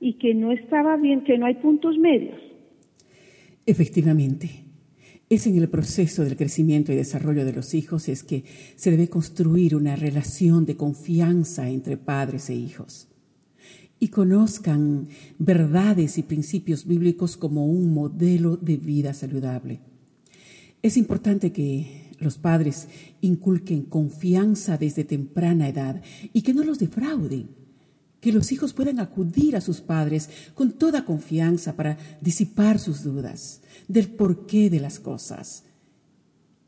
y 0.00 0.14
que 0.14 0.34
no 0.34 0.52
estaba 0.52 0.96
bien, 0.96 1.24
que 1.24 1.38
no 1.38 1.46
hay 1.46 1.54
puntos 1.54 1.96
medios. 1.96 2.38
Efectivamente, 3.64 4.50
es 5.30 5.46
en 5.46 5.56
el 5.56 5.70
proceso 5.70 6.22
del 6.22 6.36
crecimiento 6.36 6.92
y 6.92 6.96
desarrollo 6.96 7.46
de 7.46 7.54
los 7.54 7.72
hijos 7.72 8.08
es 8.08 8.22
que 8.22 8.44
se 8.76 8.90
debe 8.90 9.08
construir 9.08 9.74
una 9.74 9.96
relación 9.96 10.66
de 10.66 10.76
confianza 10.76 11.70
entre 11.70 11.96
padres 11.96 12.50
e 12.50 12.54
hijos 12.54 13.13
y 13.98 14.08
conozcan 14.08 15.08
verdades 15.38 16.18
y 16.18 16.22
principios 16.22 16.86
bíblicos 16.86 17.36
como 17.36 17.66
un 17.66 17.94
modelo 17.94 18.56
de 18.56 18.76
vida 18.76 19.14
saludable. 19.14 19.80
Es 20.82 20.96
importante 20.96 21.52
que 21.52 22.12
los 22.18 22.38
padres 22.38 22.88
inculquen 23.20 23.82
confianza 23.82 24.76
desde 24.76 25.04
temprana 25.04 25.68
edad 25.68 26.02
y 26.32 26.42
que 26.42 26.54
no 26.54 26.64
los 26.64 26.78
defrauden. 26.78 27.48
Que 28.20 28.32
los 28.32 28.52
hijos 28.52 28.72
puedan 28.72 29.00
acudir 29.00 29.56
a 29.56 29.60
sus 29.60 29.80
padres 29.80 30.30
con 30.54 30.72
toda 30.72 31.04
confianza 31.04 31.76
para 31.76 31.98
disipar 32.20 32.78
sus 32.78 33.02
dudas 33.02 33.60
del 33.88 34.08
porqué 34.08 34.70
de 34.70 34.80
las 34.80 34.98
cosas 34.98 35.64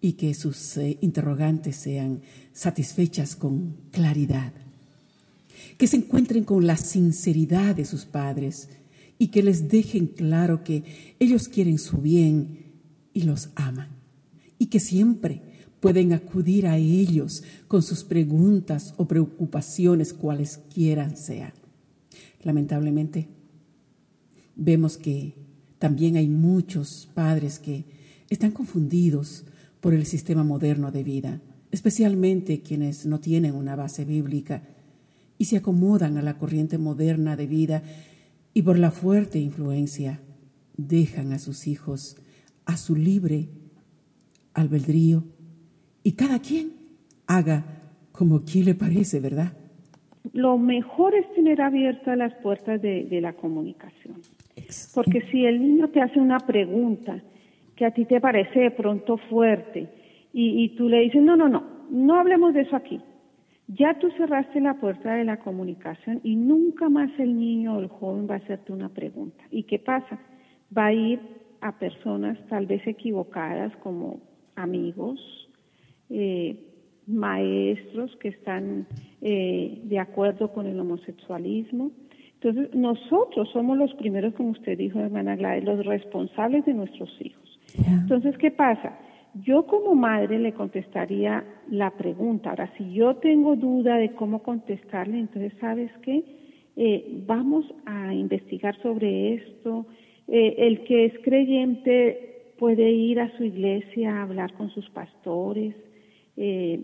y 0.01 0.13
que 0.13 0.35
sus 0.35 0.77
eh, 0.77 0.99
interrogantes 1.01 1.77
sean 1.77 2.21
satisfechas 2.53 3.37
con 3.37 3.77
claridad. 3.91 4.53
Que 5.79 5.87
se 5.87 5.97
encuentren 5.97 6.45
con 6.45 6.67
la 6.67 6.77
sinceridad 6.77 7.75
de 7.77 7.85
sus 7.85 8.05
padres 8.05 8.69
y 9.19 9.29
que 9.29 9.43
les 9.43 9.69
dejen 9.69 10.09
claro 10.09 10.63
que 10.65 11.15
ellos 11.19 11.49
quieren 11.49 11.79
su 11.79 11.99
bien 11.99 12.67
y 13.13 13.23
los 13.23 13.51
aman 13.55 13.89
y 14.59 14.67
que 14.67 14.81
siempre 14.81 15.43
pueden 15.81 16.13
acudir 16.13 16.67
a 16.67 16.77
ellos 16.77 17.43
con 17.69 17.83
sus 17.83 18.05
preguntas 18.05 18.95
o 18.97 19.07
preocupaciones 19.07 20.13
cualesquiera 20.13 21.15
sean. 21.15 21.53
Lamentablemente, 22.43 23.29
vemos 24.55 24.97
que 24.97 25.35
también 25.79 26.17
hay 26.17 26.29
muchos 26.29 27.09
padres 27.15 27.59
que 27.59 27.85
están 28.31 28.51
confundidos 28.51 29.45
por 29.81 29.95
el 29.95 30.07
sistema 30.07 30.43
moderno 30.43 30.91
de 30.91 31.05
vida, 31.05 31.41
especialmente 31.71 32.61
quienes 32.61 33.07
no 33.07 33.21
tienen 33.21 33.55
una 33.55 33.77
base 33.77 34.05
bíblica 34.05 34.63
y 35.39 35.47
se 35.47 35.59
acomodan 35.59 36.17
a 36.17 36.23
la 36.23 36.39
corriente 36.39 36.79
moderna 36.79 37.37
de 37.37 37.47
vida 37.47 37.83
y 38.55 38.63
por 38.63 38.79
la 38.79 38.91
fuerte 38.91 39.39
influencia 39.39 40.21
dejan 40.77 41.33
a 41.33 41.39
sus 41.39 41.67
hijos 41.67 42.17
a 42.65 42.77
su 42.77 42.97
libre 42.97 43.49
albedrío 44.55 45.25
y 46.03 46.13
cada 46.13 46.39
quien 46.41 46.73
haga 47.27 47.65
como 48.13 48.43
quien 48.43 48.65
le 48.65 48.75
parece, 48.75 49.21
¿verdad? 49.21 49.53
Lo 50.33 50.59
mejor 50.59 51.15
es 51.15 51.33
tener 51.35 51.61
abiertas 51.61 52.17
las 52.17 52.35
puertas 52.37 52.83
de, 52.83 53.21
la 53.21 53.35
comunicación. 53.35 54.17
Porque 54.95 55.23
si 55.31 55.45
el 55.45 55.61
niño 55.61 55.89
te 55.89 56.01
hace 56.01 56.19
una 56.19 56.41
pregunta 56.41 57.23
que 57.77 57.85
a 57.85 57.93
ti 57.93 58.05
te 58.05 58.21
parece 58.21 58.61
de 58.61 58.71
pronto 58.71 59.19
fuerte 59.19 59.89
y, 60.33 60.65
y 60.65 60.69
tú 60.77 60.89
le 60.89 61.01
dices, 61.01 61.23
no, 61.23 61.37
no, 61.37 61.49
no, 61.49 61.63
no 61.91 62.19
hablemos 62.19 62.55
de 62.55 62.63
eso 62.63 62.75
aquí. 62.75 63.01
Ya 63.69 63.99
tú 63.99 64.11
cerraste 64.17 64.61
la 64.61 64.75
puerta 64.75 65.15
de 65.15 65.25
la 65.25 65.39
comunicación 65.39 66.21
y 66.23 66.37
nunca 66.37 66.89
más 66.89 67.11
el 67.19 67.37
niño 67.39 67.77
o 67.77 67.81
el 67.81 67.89
joven 67.89 68.29
va 68.31 68.35
a 68.35 68.39
hacerte 68.39 68.73
una 68.73 68.89
pregunta. 68.89 69.43
¿Y 69.51 69.65
qué 69.65 69.79
pasa? 69.79 70.21
Va 70.77 70.87
a 70.87 70.93
ir 70.93 71.21
a 71.61 71.79
personas 71.79 72.39
tal 72.49 72.67
vez 72.67 72.87
equivocadas 72.87 73.75
como 73.79 74.21
amigos, 74.55 75.21
eh, 76.11 76.63
maestros 77.07 78.15
que 78.17 78.29
están 78.29 78.87
eh, 79.21 79.81
de 79.85 79.99
acuerdo 79.99 80.53
con 80.53 80.67
el 80.67 80.79
homosexualismo. 80.79 81.91
Entonces, 82.35 82.73
nosotros 82.75 83.49
somos 83.53 83.77
los 83.79 83.93
primeros, 83.95 84.35
como 84.35 84.51
usted 84.51 84.79
dijo, 84.79 85.01
hermana 85.01 85.35
Gladys, 85.35 85.65
los 85.65 85.85
responsables 85.85 86.65
de 86.67 86.75
nuestros 86.75 87.11
hijos. 87.21 87.59
Entonces, 87.77 88.37
¿qué 88.39 88.51
pasa? 88.53 88.97
Yo 89.45 89.67
como 89.67 89.95
madre 89.95 90.39
le 90.39 90.53
contestaría 90.53 91.45
la 91.71 91.91
pregunta. 91.91 92.51
Ahora, 92.51 92.73
si 92.79 92.93
yo 92.93 93.17
tengo 93.17 93.57
duda 93.57 93.97
de 93.97 94.13
cómo 94.13 94.43
contestarle, 94.43 95.19
entonces, 95.19 95.53
¿sabes 95.61 95.91
qué? 96.03 96.25
Eh, 96.77 97.23
vamos 97.27 97.65
a 97.85 98.15
investigar 98.15 98.77
sobre 98.83 99.35
esto. 99.35 99.87
el 100.29 100.83
que 100.85 101.05
es 101.07 101.19
creyente 101.23 102.27
puede 102.59 102.91
ir 102.91 103.21
a 103.21 103.37
su 103.37 103.45
iglesia 103.45 104.17
a 104.17 104.23
hablar 104.23 104.53
con 104.55 104.71
sus 104.71 104.89
pastores. 104.91 105.75
Eh, 106.37 106.81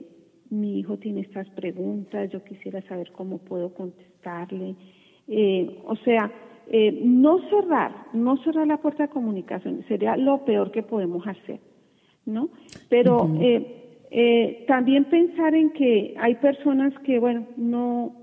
mi 0.50 0.78
hijo 0.78 0.98
tiene 0.98 1.22
estas 1.22 1.48
preguntas, 1.50 2.30
yo 2.30 2.44
quisiera 2.44 2.82
saber 2.82 3.10
cómo 3.12 3.38
puedo 3.38 3.72
contestarle. 3.72 4.74
Eh, 5.28 5.78
o 5.86 5.96
sea, 5.96 6.30
eh, 6.68 7.00
no 7.02 7.38
cerrar, 7.48 7.92
no 8.12 8.36
cerrar 8.44 8.66
la 8.66 8.76
puerta 8.76 9.04
de 9.04 9.08
comunicación 9.08 9.84
sería 9.88 10.16
lo 10.16 10.44
peor 10.44 10.70
que 10.70 10.82
podemos 10.82 11.26
hacer, 11.26 11.58
¿no? 12.26 12.48
Pero 12.88 13.30
también 14.66 15.04
pensar 15.04 15.54
en 15.54 15.70
que 15.70 16.14
hay 16.18 16.34
personas 16.36 16.92
que, 17.00 17.18
bueno, 17.18 17.46
no, 17.56 18.14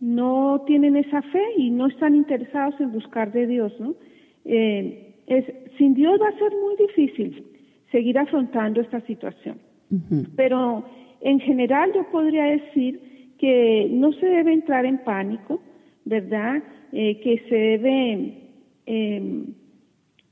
no 0.00 0.64
tienen 0.66 0.96
esa 0.96 1.22
fe 1.22 1.42
y 1.56 1.70
no 1.70 1.86
están 1.86 2.14
interesados 2.14 2.74
en 2.80 2.92
buscar 2.92 3.32
de 3.32 3.46
Dios, 3.46 3.72
¿no? 3.78 3.94
es, 4.44 5.44
sin 5.78 5.94
Dios 5.94 6.20
va 6.20 6.28
a 6.28 6.38
ser 6.38 6.52
muy 6.62 6.76
difícil 6.76 7.44
seguir 7.90 8.18
afrontando 8.18 8.80
esta 8.80 9.00
situación. 9.02 9.58
Pero 10.34 10.84
en 11.20 11.40
general 11.40 11.92
yo 11.94 12.04
podría 12.10 12.44
decir 12.44 13.00
que 13.38 13.88
no 13.90 14.12
se 14.12 14.26
debe 14.26 14.52
entrar 14.52 14.84
en 14.84 14.98
pánico, 14.98 15.60
¿verdad? 16.04 16.62
Eh, 16.92 17.20
que 17.20 17.38
se 17.48 17.54
debe 17.54 18.32
em, 18.86 19.46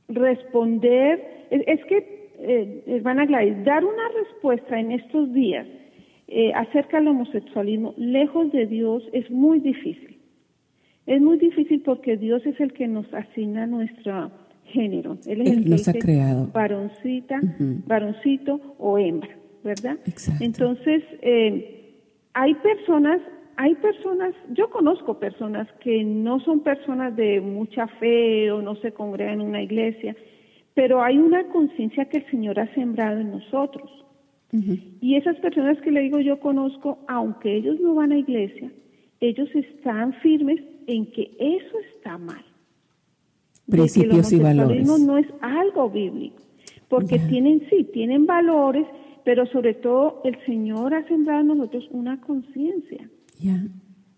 responder. 0.08 1.46
Es, 1.50 1.84
que, 1.86 2.13
eh, 2.46 3.02
a 3.04 3.24
Gladys, 3.24 3.64
dar 3.64 3.84
una 3.84 4.08
respuesta 4.22 4.78
en 4.78 4.92
estos 4.92 5.32
días 5.32 5.66
eh, 6.28 6.52
acerca 6.54 6.98
del 6.98 7.08
homosexualismo 7.08 7.94
lejos 7.96 8.50
de 8.52 8.66
Dios 8.66 9.02
es 9.12 9.30
muy 9.30 9.60
difícil. 9.60 10.18
Es 11.06 11.20
muy 11.20 11.38
difícil 11.38 11.82
porque 11.82 12.16
Dios 12.16 12.44
es 12.46 12.58
el 12.60 12.72
que 12.72 12.88
nos 12.88 13.12
asigna 13.12 13.66
nuestra 13.66 14.30
género. 14.66 15.18
Él 15.26 15.42
es 15.42 15.50
el 15.50 15.64
que 15.64 15.98
ha 15.98 16.00
creado. 16.00 16.50
Varoncita, 16.52 17.40
varoncito 17.86 18.60
o 18.78 18.98
hembra, 18.98 19.36
¿verdad? 19.62 19.98
Entonces, 20.40 21.02
eh, 21.22 22.00
hay 22.32 22.54
personas, 22.54 23.20
hay 23.56 23.74
personas, 23.76 24.34
yo 24.52 24.70
conozco 24.70 25.18
personas 25.18 25.68
que 25.80 26.02
no 26.02 26.40
son 26.40 26.60
personas 26.60 27.14
de 27.14 27.40
mucha 27.40 27.86
fe 27.86 28.50
o 28.50 28.62
no 28.62 28.76
se 28.76 28.92
congregan 28.92 29.40
en 29.40 29.46
una 29.46 29.62
iglesia, 29.62 30.16
pero 30.74 31.02
hay 31.02 31.18
una 31.18 31.44
conciencia 31.48 32.06
que 32.06 32.18
el 32.18 32.30
Señor 32.30 32.58
ha 32.60 32.72
sembrado 32.74 33.20
en 33.20 33.30
nosotros. 33.30 33.90
Y 35.00 35.16
esas 35.16 35.36
personas 35.38 35.80
que 35.80 35.90
le 35.90 36.02
digo 36.02 36.20
yo 36.20 36.38
conozco, 36.38 37.00
aunque 37.08 37.56
ellos 37.56 37.80
no 37.80 37.96
van 37.96 38.12
a 38.12 38.18
iglesia, 38.18 38.70
ellos 39.18 39.48
están 39.52 40.12
firmes 40.20 40.60
en 40.86 41.10
que 41.10 41.32
eso 41.40 41.76
está 41.96 42.18
mal 42.18 42.44
principios 43.68 44.32
y 44.32 44.38
valores. 44.38 44.86
no 44.86 45.18
es 45.18 45.26
algo 45.40 45.90
bíblico, 45.90 46.42
porque 46.88 47.18
tienen, 47.18 47.62
sí, 47.70 47.84
tienen 47.92 48.26
valores, 48.26 48.86
pero 49.24 49.46
sobre 49.46 49.74
todo 49.74 50.20
el 50.24 50.36
Señor 50.44 50.94
ha 50.94 51.06
sembrado 51.08 51.40
en 51.40 51.46
nosotros 51.48 51.88
una 51.90 52.20
conciencia 52.20 53.08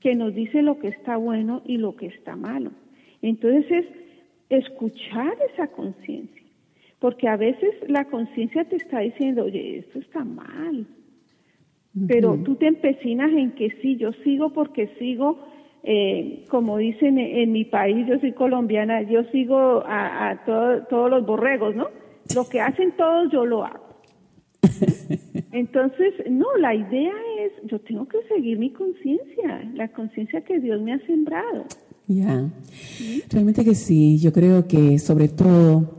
que 0.00 0.14
nos 0.14 0.34
dice 0.34 0.62
lo 0.62 0.78
que 0.78 0.88
está 0.88 1.16
bueno 1.16 1.62
y 1.64 1.78
lo 1.78 1.96
que 1.96 2.06
está 2.06 2.36
malo. 2.36 2.70
Entonces 3.22 3.64
es 3.70 3.86
escuchar 4.64 5.34
esa 5.52 5.68
conciencia, 5.68 6.42
porque 6.98 7.28
a 7.28 7.36
veces 7.36 7.74
la 7.88 8.06
conciencia 8.06 8.64
te 8.64 8.76
está 8.76 9.00
diciendo, 9.00 9.44
oye, 9.44 9.78
esto 9.78 9.98
está 9.98 10.24
mal, 10.24 10.86
pero 12.06 12.36
tú 12.44 12.56
te 12.56 12.66
empecinas 12.66 13.30
en 13.32 13.52
que 13.52 13.70
sí, 13.80 13.96
yo 13.96 14.12
sigo 14.24 14.52
porque 14.52 14.88
sigo 14.98 15.38
eh, 15.88 16.44
como 16.48 16.78
dicen 16.78 17.16
en 17.16 17.52
mi 17.52 17.64
país, 17.64 18.08
yo 18.08 18.18
soy 18.18 18.32
colombiana, 18.32 19.02
yo 19.02 19.22
sigo 19.30 19.84
a, 19.86 20.42
todos 20.44 21.08
los 21.08 21.24
borregos, 21.24 21.76
¿no? 21.76 21.86
Lo 22.34 22.48
que 22.48 22.60
hacen 22.60 22.92
todos 22.96 23.30
yo 23.30 23.46
lo 23.46 23.64
hago. 23.64 23.86
Entonces, 25.52 26.12
no, 26.28 26.46
la 26.58 26.74
idea 26.74 27.14
es, 27.38 27.70
yo 27.70 27.78
tengo 27.78 28.08
que 28.08 28.18
seguir 28.26 28.58
mi 28.58 28.70
conciencia, 28.70 29.70
la 29.74 29.86
conciencia 29.92 30.40
que 30.40 30.58
Dios 30.58 30.82
me 30.82 30.92
ha 30.92 30.98
sembrado. 31.06 31.66
Ya, 32.08 32.50
realmente 33.30 33.64
que 33.64 33.76
sí, 33.76 34.18
yo 34.18 34.32
creo 34.32 34.66
que 34.66 34.98
sobre 34.98 35.28
todo 35.28 35.94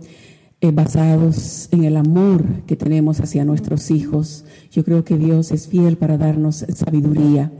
eh, 0.60 0.72
basados 0.72 1.70
en 1.72 1.84
el 1.84 1.98
amor 1.98 2.64
que 2.66 2.76
tenemos 2.76 3.20
hacia 3.20 3.46
nuestros 3.46 3.92
hijos, 3.92 4.44
yo 4.72 4.84
creo 4.84 5.04
que 5.04 5.16
Dios 5.16 5.52
es 5.52 5.68
fiel 5.68 5.98
para 5.98 6.18
darnos 6.18 6.66
sabiduría 6.74 7.52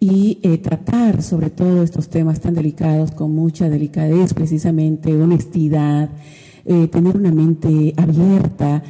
y 0.00 0.38
eh, 0.42 0.56
tratar 0.56 1.22
sobre 1.22 1.50
todo 1.50 1.82
estos 1.82 2.08
temas 2.08 2.40
tan 2.40 2.54
delicados 2.54 3.10
con 3.10 3.34
mucha 3.34 3.68
delicadez, 3.68 4.32
precisamente 4.32 5.14
honestidad, 5.20 6.08
eh, 6.64 6.88
tener 6.88 7.18
una 7.18 7.30
mente 7.30 7.92
abierta 7.98 8.82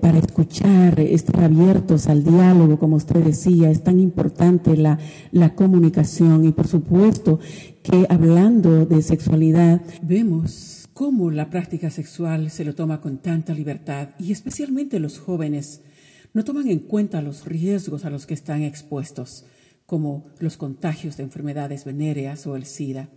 para 0.00 0.16
escuchar, 0.16 0.98
estar 1.00 1.44
abiertos 1.44 2.06
al 2.06 2.24
diálogo, 2.24 2.78
como 2.78 2.96
usted 2.96 3.22
decía, 3.22 3.70
es 3.70 3.84
tan 3.84 4.00
importante 4.00 4.74
la, 4.74 4.98
la 5.32 5.54
comunicación. 5.54 6.46
Y 6.46 6.52
por 6.52 6.66
supuesto 6.66 7.40
que 7.82 8.06
hablando 8.08 8.86
de 8.86 9.02
sexualidad 9.02 9.82
vemos 10.00 10.85
cómo 10.96 11.30
la 11.30 11.50
práctica 11.50 11.90
sexual 11.90 12.50
se 12.50 12.64
lo 12.64 12.74
toma 12.74 13.02
con 13.02 13.18
tanta 13.18 13.52
libertad 13.52 14.14
y 14.18 14.32
especialmente 14.32 14.98
los 14.98 15.18
jóvenes 15.18 15.82
no 16.32 16.42
toman 16.42 16.68
en 16.68 16.78
cuenta 16.78 17.20
los 17.20 17.44
riesgos 17.44 18.06
a 18.06 18.10
los 18.10 18.24
que 18.24 18.32
están 18.32 18.62
expuestos 18.62 19.44
como 19.84 20.30
los 20.38 20.56
contagios 20.56 21.18
de 21.18 21.24
enfermedades 21.24 21.84
venéreas 21.84 22.46
o 22.46 22.56
el 22.56 22.64
SIDA. 22.64 23.10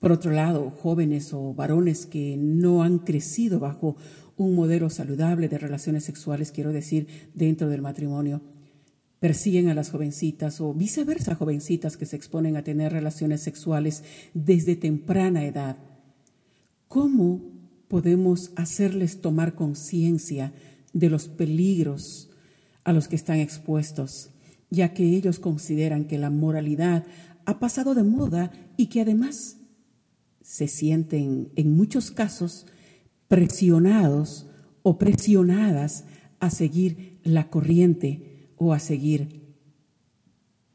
Por 0.00 0.12
otro 0.12 0.32
lado, 0.32 0.68
jóvenes 0.70 1.32
o 1.32 1.54
varones 1.54 2.04
que 2.04 2.36
no 2.36 2.82
han 2.82 2.98
crecido 2.98 3.58
bajo 3.58 3.96
un 4.36 4.54
modelo 4.54 4.90
saludable 4.90 5.48
de 5.48 5.56
relaciones 5.56 6.04
sexuales, 6.04 6.52
quiero 6.52 6.74
decir, 6.74 7.06
dentro 7.32 7.70
del 7.70 7.80
matrimonio, 7.80 8.42
persiguen 9.18 9.68
a 9.68 9.74
las 9.74 9.90
jovencitas 9.90 10.60
o 10.60 10.74
viceversa 10.74 11.36
jovencitas 11.36 11.96
que 11.96 12.04
se 12.04 12.16
exponen 12.16 12.58
a 12.58 12.64
tener 12.64 12.92
relaciones 12.92 13.40
sexuales 13.40 14.04
desde 14.34 14.76
temprana 14.76 15.46
edad. 15.46 15.89
¿Cómo 16.90 17.40
podemos 17.88 18.52
hacerles 18.56 19.22
tomar 19.22 19.54
conciencia 19.54 20.52
de 20.92 21.08
los 21.08 21.28
peligros 21.28 22.30
a 22.84 22.92
los 22.92 23.08
que 23.08 23.16
están 23.16 23.38
expuestos? 23.38 24.30
ya 24.70 24.94
que 24.94 25.04
ellos 25.04 25.38
consideran 25.38 26.04
que 26.06 26.18
la 26.18 26.30
moralidad 26.30 27.04
ha 27.44 27.58
pasado 27.58 27.94
de 27.94 28.04
moda 28.04 28.50
y 28.76 28.88
que 28.88 29.00
además 29.00 29.58
se 30.40 30.68
sienten 30.68 31.48
en 31.56 31.76
muchos 31.76 32.10
casos 32.10 32.66
presionados 33.28 34.48
o 34.82 34.98
presionadas 34.98 36.06
a 36.38 36.50
seguir 36.50 37.18
la 37.24 37.50
corriente 37.50 38.52
o 38.56 38.72
a 38.72 38.78
seguir 38.78 39.54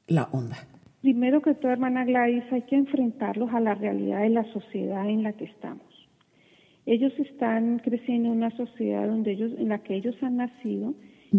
la 0.08 0.26
onda. 0.32 0.58
Primero 1.02 1.42
que 1.42 1.54
todo, 1.56 1.72
hermana 1.72 2.04
Gladys, 2.04 2.44
hay 2.52 2.64
que 2.64 2.76
enfrentarlos 2.76 3.52
a 3.54 3.60
la 3.60 3.76
realidad 3.76 4.22
de 4.22 4.30
la 4.30 4.52
sociedad 4.54 5.08
en 5.08 5.24
la 5.24 5.34
que 5.34 5.46
estamos. 5.46 5.95
Ellos 6.86 7.14
están 7.18 7.80
creciendo 7.80 8.30
en 8.30 8.38
una 8.38 8.52
sociedad 8.52 9.08
donde 9.08 9.32
ellos, 9.32 9.52
en 9.58 9.70
la 9.70 9.80
que 9.80 9.96
ellos 9.96 10.16
han 10.22 10.38
nacido 10.38 10.94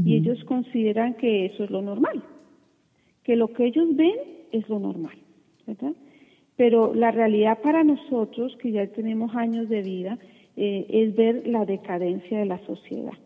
y 0.05 0.17
ellos 0.17 0.43
consideran 0.45 1.15
que 1.15 1.47
eso 1.47 1.65
es 1.65 1.71
lo 1.71 1.81
normal 1.81 2.23
que 3.27 3.35
lo 3.35 3.49
que 3.49 3.67
ellos 3.67 3.89
ven 3.97 4.15
es 4.53 4.69
lo 4.69 4.79
normal, 4.79 5.17
¿verdad? 5.67 5.95
Pero 6.55 6.95
la 6.95 7.11
realidad 7.11 7.59
para 7.61 7.83
nosotros, 7.83 8.57
que 8.63 8.71
ya 8.71 8.87
tenemos 8.87 9.35
años 9.35 9.69
de 9.69 9.83
vida, 9.83 10.17
eh, 10.57 10.87
es 10.89 11.17
ver 11.17 11.45
la 11.49 11.65
decadencia 11.65 12.39
de 12.39 12.47
la 12.47 12.65
sociedad, 12.67 13.19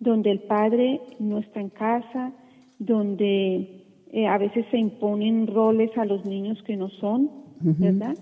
donde 0.00 0.30
el 0.30 0.40
padre 0.40 1.02
no 1.18 1.40
está 1.40 1.60
en 1.60 1.68
casa, 1.68 2.32
donde 2.78 3.84
eh, 4.12 4.26
a 4.26 4.38
veces 4.38 4.64
se 4.70 4.78
imponen 4.78 5.46
roles 5.46 5.90
a 5.98 6.06
los 6.06 6.24
niños 6.24 6.62
que 6.62 6.78
no 6.78 6.88
son, 6.88 7.30
¿verdad? 7.60 8.16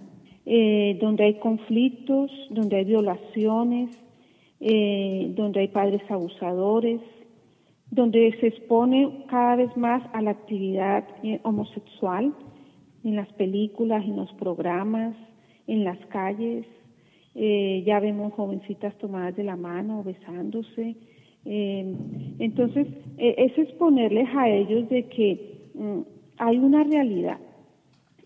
Eh, 0.49 0.97
donde 1.01 1.25
hay 1.25 1.35
conflictos, 1.41 2.31
donde 2.51 2.77
hay 2.77 2.85
violaciones, 2.85 3.91
donde 4.59 5.61
hay 5.61 5.69
padres 5.69 6.03
abusadores, 6.09 7.01
donde 7.91 8.37
se 8.41 8.49
expone 8.49 9.25
cada 9.29 9.57
vez 9.57 9.77
más 9.77 10.03
a 10.13 10.21
la 10.21 10.33
actividad 10.33 11.05
eh, 11.23 11.41
homosexual 11.45 12.35
en 13.05 13.17
las 13.17 13.33
películas, 13.35 14.05
en 14.05 14.17
los 14.17 14.33
programas, 14.35 15.15
en 15.67 15.85
las 15.85 15.99
calles. 16.07 16.67
Eh, 17.35 17.85
ya 17.87 18.01
vemos 18.01 18.33
jovencitas 18.33 18.97
tomadas 18.99 19.37
de 19.37 19.45
la 19.45 19.57
mano, 19.57 20.03
besándose. 20.03 20.97
Eh, 21.45 21.95
entonces, 22.39 22.89
es 23.19 23.57
exponerles 23.57 24.29
a 24.35 24.49
ellos 24.49 24.89
de 24.89 25.05
que 25.05 25.71
mm, 25.75 26.01
hay 26.39 26.59
una 26.59 26.83
realidad. 26.83 27.39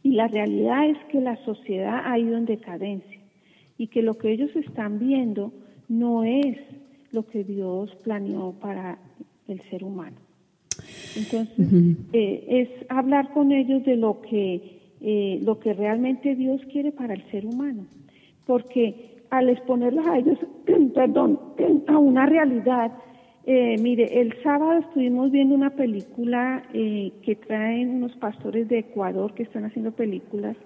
Y 0.03 0.13
la 0.13 0.29
realidad 0.29 0.89
es 0.89 0.99
que 1.11 1.21
la 1.21 1.37
sociedad 1.45 2.03
ha 2.05 2.19
ido 2.19 2.37
en 2.37 2.47
decadencia 2.47 3.21
y 3.77 3.89
que 3.89 4.03
lo 4.03 4.19
que 4.19 4.33
ellos 4.33 4.55
están 4.57 4.99
viendo 4.99 5.53
no 5.89 6.25
es 6.25 6.57
lo 7.13 7.27
que 7.27 7.45
Dios 7.45 7.95
planeó 8.03 8.53
para 8.53 8.99
el 9.49 9.61
ser 9.71 9.85
humano. 9.85 10.17
Entonces, 11.17 11.97
eh, 12.13 12.45
es 12.49 12.69
hablar 12.89 13.33
con 13.33 13.53
ellos 13.53 13.85
de 13.85 13.97
lo 13.97 14.21
que, 14.23 14.79
eh, 15.01 15.41
lo 15.43 15.59
que 15.59 15.75
realmente 15.75 16.35
Dios 16.37 16.61
quiere 16.71 16.93
para 16.93 17.15
el 17.15 17.23
ser 17.31 17.45
humano. 17.45 17.85
Porque 18.47 19.23
al 19.31 19.49
exponerlos 19.49 20.07
a 20.07 20.19
ellos, 20.19 20.39
perdón, 20.95 21.39
a 21.89 21.99
una 21.99 22.27
realidad, 22.27 22.93
eh, 23.53 23.77
mire, 23.79 24.21
el 24.21 24.41
sábado 24.45 24.79
estuvimos 24.79 25.33
viendo 25.33 25.57
una 25.57 25.71
película 25.71 26.63
que 26.73 27.39
traen 27.49 27.91
unos 27.97 28.15
pastores 28.17 28.69
de 28.69 28.79
Ecuador 28.79 29.35
que 29.35 29.43
están 29.43 29.65
haciendo 29.65 29.91
películas 29.91 30.57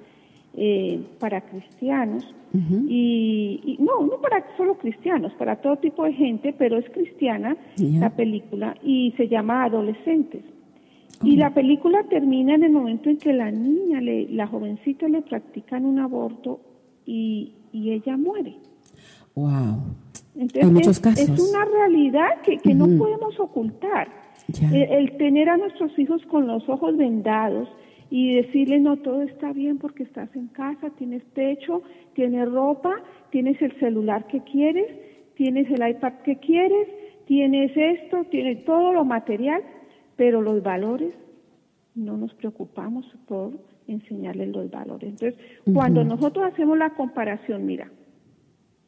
eh, 0.56 1.00
para 1.18 1.40
cristianos 1.40 2.32
y, 2.52 3.78
no, 3.80 4.06
no 4.06 4.20
para 4.20 4.44
solo 4.58 4.76
cristianos, 4.76 5.32
para 5.32 5.56
todo 5.56 5.78
tipo 5.78 6.04
de 6.04 6.12
gente, 6.12 6.54
pero 6.56 6.76
es 6.76 6.88
cristiana 6.90 7.56
la 7.78 8.10
película 8.10 8.76
y 8.82 9.14
se 9.16 9.28
llama 9.28 9.64
Adolescentes. 9.64 10.44
Y 11.22 11.36
la 11.36 11.54
película 11.54 12.04
termina 12.10 12.54
en 12.54 12.64
el 12.64 12.70
momento 12.70 13.08
en 13.08 13.16
que 13.16 13.32
la 13.32 13.50
niña, 13.50 14.02
le, 14.02 14.28
la 14.28 14.46
jovencita 14.46 15.08
le 15.08 15.22
practican 15.22 15.86
un 15.86 16.00
aborto 16.00 16.60
y, 17.06 17.54
y 17.72 17.92
ella 17.92 18.18
muere. 18.18 18.56
Wow. 19.34 19.80
Entonces, 20.36 20.72
muchos 20.72 21.00
casos. 21.00 21.28
Es 21.28 21.54
una 21.54 21.64
realidad 21.64 22.42
que, 22.42 22.58
que 22.58 22.74
no 22.74 22.86
podemos 22.98 23.38
ocultar. 23.38 24.08
el, 24.72 25.16
tener 25.16 25.48
a 25.48 25.56
nuestros 25.56 25.96
hijos 25.98 26.22
con 26.26 26.46
los 26.46 26.68
ojos 26.68 26.96
vendados, 26.96 27.68
y 28.10 28.34
decirle, 28.34 28.78
no, 28.78 28.98
todo 28.98 29.22
está 29.22 29.52
bien 29.52 29.78
porque 29.78 30.04
estás 30.04 30.28
en 30.36 30.46
casa, 30.48 30.90
tienes 30.90 31.24
techo, 31.32 31.82
tienes 32.12 32.48
ropa, 32.48 33.02
tienes 33.30 33.60
el 33.60 33.76
celular 33.80 34.28
que 34.28 34.40
quieres, 34.44 34.86
tienes 35.34 35.68
el 35.70 35.88
iPad 35.88 36.12
que 36.24 36.36
quieres, 36.36 36.86
tienes 37.26 37.72
esto, 37.74 38.24
tienes 38.30 38.64
todo 38.64 38.92
lo 38.92 39.04
material, 39.04 39.62
pero 40.14 40.42
los 40.42 40.62
valores 40.62 41.12
no 41.96 42.16
nos 42.16 42.32
preocupamos 42.34 43.04
por 43.26 43.52
enseñarles 43.88 44.48
los 44.48 44.70
valores. 44.70 45.10
Entonces, 45.10 45.34
cuando 45.72 46.04
nosotros 46.04 46.44
hacemos 46.52 46.78
la 46.78 46.90
comparación, 46.90 47.66
mira, 47.66 47.90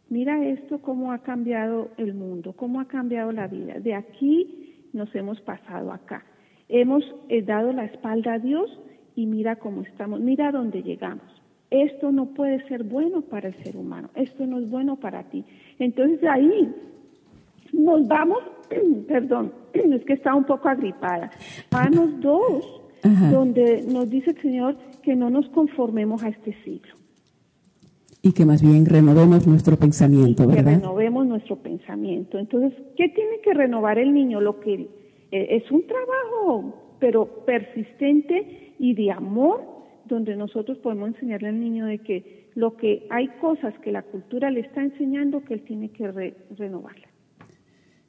mira 0.09 0.45
esto, 0.45 0.81
cómo 0.81 1.13
ha 1.13 1.19
cambiado 1.19 1.91
el 1.97 2.15
mundo, 2.15 2.53
cómo 2.53 2.81
ha 2.81 2.87
cambiado 2.87 3.33
la 3.33 3.47
vida. 3.47 3.79
De 3.81 3.95
aquí 3.95 4.87
nos 4.93 5.15
hemos 5.15 5.41
pasado 5.41 5.93
acá. 5.93 6.25
Hemos 6.69 7.05
eh, 7.29 7.43
dado 7.43 7.73
la 7.73 7.85
espalda 7.85 8.35
a 8.35 8.39
Dios 8.39 8.69
y 9.15 9.27
mira 9.27 9.57
cómo 9.57 9.83
estamos, 9.83 10.21
mira 10.21 10.51
dónde 10.53 10.83
llegamos. 10.83 11.25
Esto 11.71 12.13
no 12.13 12.27
puede 12.27 12.67
ser 12.69 12.85
bueno 12.85 13.23
para 13.23 13.49
el 13.49 13.55
ser 13.65 13.77
humano, 13.77 14.11
esto 14.15 14.47
no 14.47 14.59
es 14.59 14.71
bueno 14.71 14.97
para 14.97 15.25
ti. 15.25 15.45
Entonces 15.79 16.23
ahí 16.25 16.73
nos 17.73 18.07
vamos, 18.07 18.39
perdón, 19.09 19.53
es 19.73 20.05
que 20.05 20.13
está 20.13 20.35
un 20.35 20.45
poco 20.45 20.69
agripada, 20.69 21.31
Manos 21.73 22.21
dos, 22.21 22.83
donde 23.31 23.85
nos 23.89 24.11
dice 24.11 24.31
el 24.31 24.41
Señor 24.43 24.77
que 25.03 25.15
no 25.15 25.31
nos 25.31 25.49
conformemos 25.51 26.25
a 26.25 26.29
este 26.29 26.53
siglo. 26.65 26.95
Y 28.27 28.33
que 28.33 28.45
más 28.45 28.61
bien 28.61 28.87
renovemos 28.87 29.47
nuestro 29.47 29.77
pensamiento, 29.77 30.49
¿verdad? 30.49 30.65
Que 30.65 30.71
renovemos 30.79 31.29
nuestro 31.29 31.55
pensamiento. 31.63 32.41
Entonces, 32.41 32.73
¿qué 32.97 33.09
tiene 33.11 33.39
que 33.45 33.55
renovar 33.55 34.01
el 34.01 34.13
niño? 34.13 34.41
Lo 34.41 34.59
que 34.59 34.89
eh, 35.31 35.47
es 35.51 35.71
un 35.71 35.87
trabajo, 35.87 36.97
pero 36.99 37.45
persistente 37.45 38.75
y 38.81 38.95
de 38.95 39.13
amor, 39.13 39.61
donde 40.07 40.35
nosotros 40.35 40.77
podemos 40.79 41.11
enseñarle 41.11 41.51
al 41.51 41.61
niño 41.61 41.87
de 41.87 41.99
que 41.99 42.49
lo 42.57 42.77
que 42.77 43.07
hay 43.11 43.29
cosas 43.41 43.73
que 43.79 43.93
la 43.93 44.03
cultura 44.03 44.51
le 44.51 44.59
está 44.59 44.83
enseñando 44.83 45.45
que 45.45 45.55
él 45.55 45.63
tiene 45.63 45.91
que 45.91 46.35
renovarla. 46.59 47.07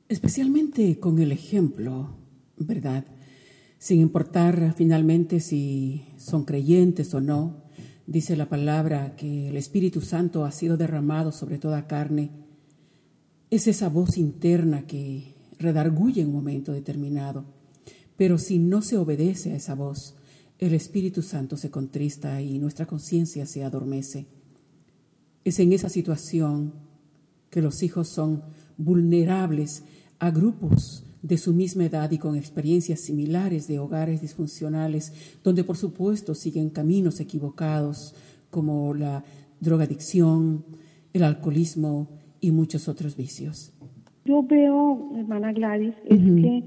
Especialmente 0.09 0.99
con 0.99 1.19
el 1.19 1.31
ejemplo, 1.31 2.09
¿verdad? 2.57 3.05
Sin 3.77 4.01
importar 4.01 4.73
finalmente 4.73 5.41
si 5.41 6.05
son 6.17 6.43
creyentes 6.43 7.13
o 7.13 7.21
no, 7.21 7.66
dice 8.07 8.37
la 8.37 8.49
palabra 8.49 9.15
que 9.15 9.49
el 9.49 9.57
Espíritu 9.57 10.01
Santo 10.01 10.45
ha 10.45 10.51
sido 10.51 10.77
derramado 10.77 11.31
sobre 11.31 11.59
toda 11.59 11.87
carne. 11.87 12.31
Es 13.51 13.67
esa 13.67 13.89
voz 13.89 14.17
interna 14.17 14.87
que 14.87 15.35
redarguye 15.59 16.21
en 16.21 16.29
un 16.29 16.35
momento 16.35 16.71
determinado. 16.71 17.45
Pero 18.15 18.37
si 18.37 18.57
no 18.57 18.81
se 18.81 18.97
obedece 18.97 19.51
a 19.51 19.57
esa 19.57 19.75
voz, 19.75 20.15
el 20.57 20.73
Espíritu 20.73 21.21
Santo 21.21 21.57
se 21.57 21.69
contrista 21.69 22.41
y 22.41 22.57
nuestra 22.57 22.87
conciencia 22.87 23.45
se 23.45 23.63
adormece. 23.63 24.25
Es 25.43 25.59
en 25.59 25.71
esa 25.71 25.89
situación 25.89 26.73
que 27.51 27.61
los 27.61 27.83
hijos 27.83 28.07
son 28.07 28.41
vulnerables 28.77 29.83
a 30.19 30.31
grupos 30.31 31.03
de 31.21 31.37
su 31.37 31.53
misma 31.53 31.85
edad 31.85 32.11
y 32.11 32.17
con 32.17 32.35
experiencias 32.35 32.99
similares 33.01 33.67
de 33.67 33.79
hogares 33.79 34.21
disfuncionales, 34.21 35.39
donde 35.43 35.63
por 35.63 35.77
supuesto 35.77 36.35
siguen 36.35 36.69
caminos 36.69 37.19
equivocados 37.19 38.15
como 38.49 38.93
la 38.93 39.23
drogadicción, 39.59 40.63
el 41.13 41.23
alcoholismo 41.23 42.07
y 42.39 42.51
muchos 42.51 42.87
otros 42.87 43.17
vicios. 43.17 43.73
Yo 44.25 44.43
veo, 44.43 45.11
hermana 45.15 45.53
Gladys, 45.53 45.95
es 46.05 46.19
que 46.19 46.63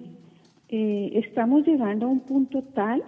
eh, 0.71 1.11
estamos 1.15 1.67
llegando 1.67 2.07
a 2.07 2.09
un 2.09 2.21
punto 2.21 2.63
tal 2.75 3.03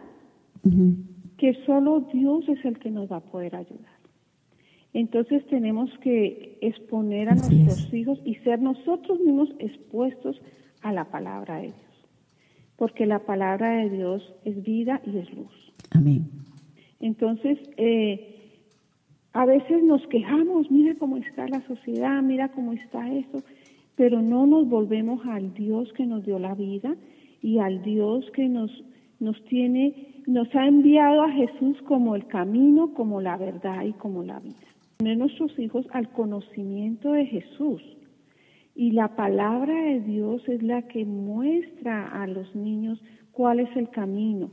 que 1.38 1.54
solo 1.66 2.06
Dios 2.12 2.48
es 2.48 2.64
el 2.64 2.78
que 2.78 2.90
nos 2.90 3.10
va 3.10 3.16
a 3.16 3.20
poder 3.20 3.56
ayudar. 3.56 3.92
Entonces 4.92 5.44
tenemos 5.46 5.90
que 6.02 6.58
exponer 6.60 7.30
a 7.30 7.34
nuestros 7.34 7.92
hijos 7.94 8.20
y 8.24 8.34
ser 8.36 8.60
nosotros 8.60 9.18
mismos 9.20 9.48
expuestos 9.58 10.40
a 10.82 10.92
la 10.92 11.04
palabra 11.04 11.56
de 11.56 11.68
Dios. 11.68 12.08
Porque 12.76 13.06
la 13.06 13.20
palabra 13.20 13.70
de 13.78 13.90
Dios 13.90 14.34
es 14.44 14.62
vida 14.62 15.00
y 15.06 15.18
es 15.18 15.32
luz. 15.34 15.72
Amén. 15.90 16.28
Entonces, 17.00 17.58
eh, 17.76 18.32
a 19.32 19.46
veces 19.46 19.82
nos 19.82 20.06
quejamos, 20.08 20.70
mira 20.70 20.94
cómo 20.98 21.16
está 21.16 21.48
la 21.48 21.66
sociedad, 21.66 22.22
mira 22.22 22.50
cómo 22.52 22.72
está 22.72 23.10
esto, 23.12 23.38
pero 23.96 24.20
no 24.20 24.46
nos 24.46 24.68
volvemos 24.68 25.24
al 25.26 25.54
Dios 25.54 25.92
que 25.94 26.06
nos 26.06 26.24
dio 26.24 26.38
la 26.38 26.54
vida 26.54 26.94
y 27.40 27.58
al 27.58 27.82
Dios 27.82 28.30
que 28.34 28.48
nos, 28.48 28.70
nos 29.20 29.42
tiene, 29.44 30.22
nos 30.26 30.54
ha 30.54 30.66
enviado 30.66 31.22
a 31.22 31.30
Jesús 31.30 31.80
como 31.82 32.14
el 32.14 32.26
camino, 32.26 32.92
como 32.94 33.20
la 33.20 33.36
verdad 33.36 33.84
y 33.84 33.92
como 33.94 34.22
la 34.22 34.38
vida. 34.40 34.56
Poner 34.98 35.16
nuestros 35.16 35.58
hijos 35.58 35.86
al 35.92 36.10
conocimiento 36.10 37.12
de 37.12 37.26
Jesús. 37.26 37.82
Y 38.74 38.92
la 38.92 39.16
palabra 39.16 39.74
de 39.74 40.00
Dios 40.00 40.42
es 40.48 40.62
la 40.62 40.82
que 40.88 41.04
muestra 41.04 42.08
a 42.22 42.26
los 42.26 42.54
niños 42.54 43.02
cuál 43.32 43.60
es 43.60 43.76
el 43.76 43.90
camino. 43.90 44.50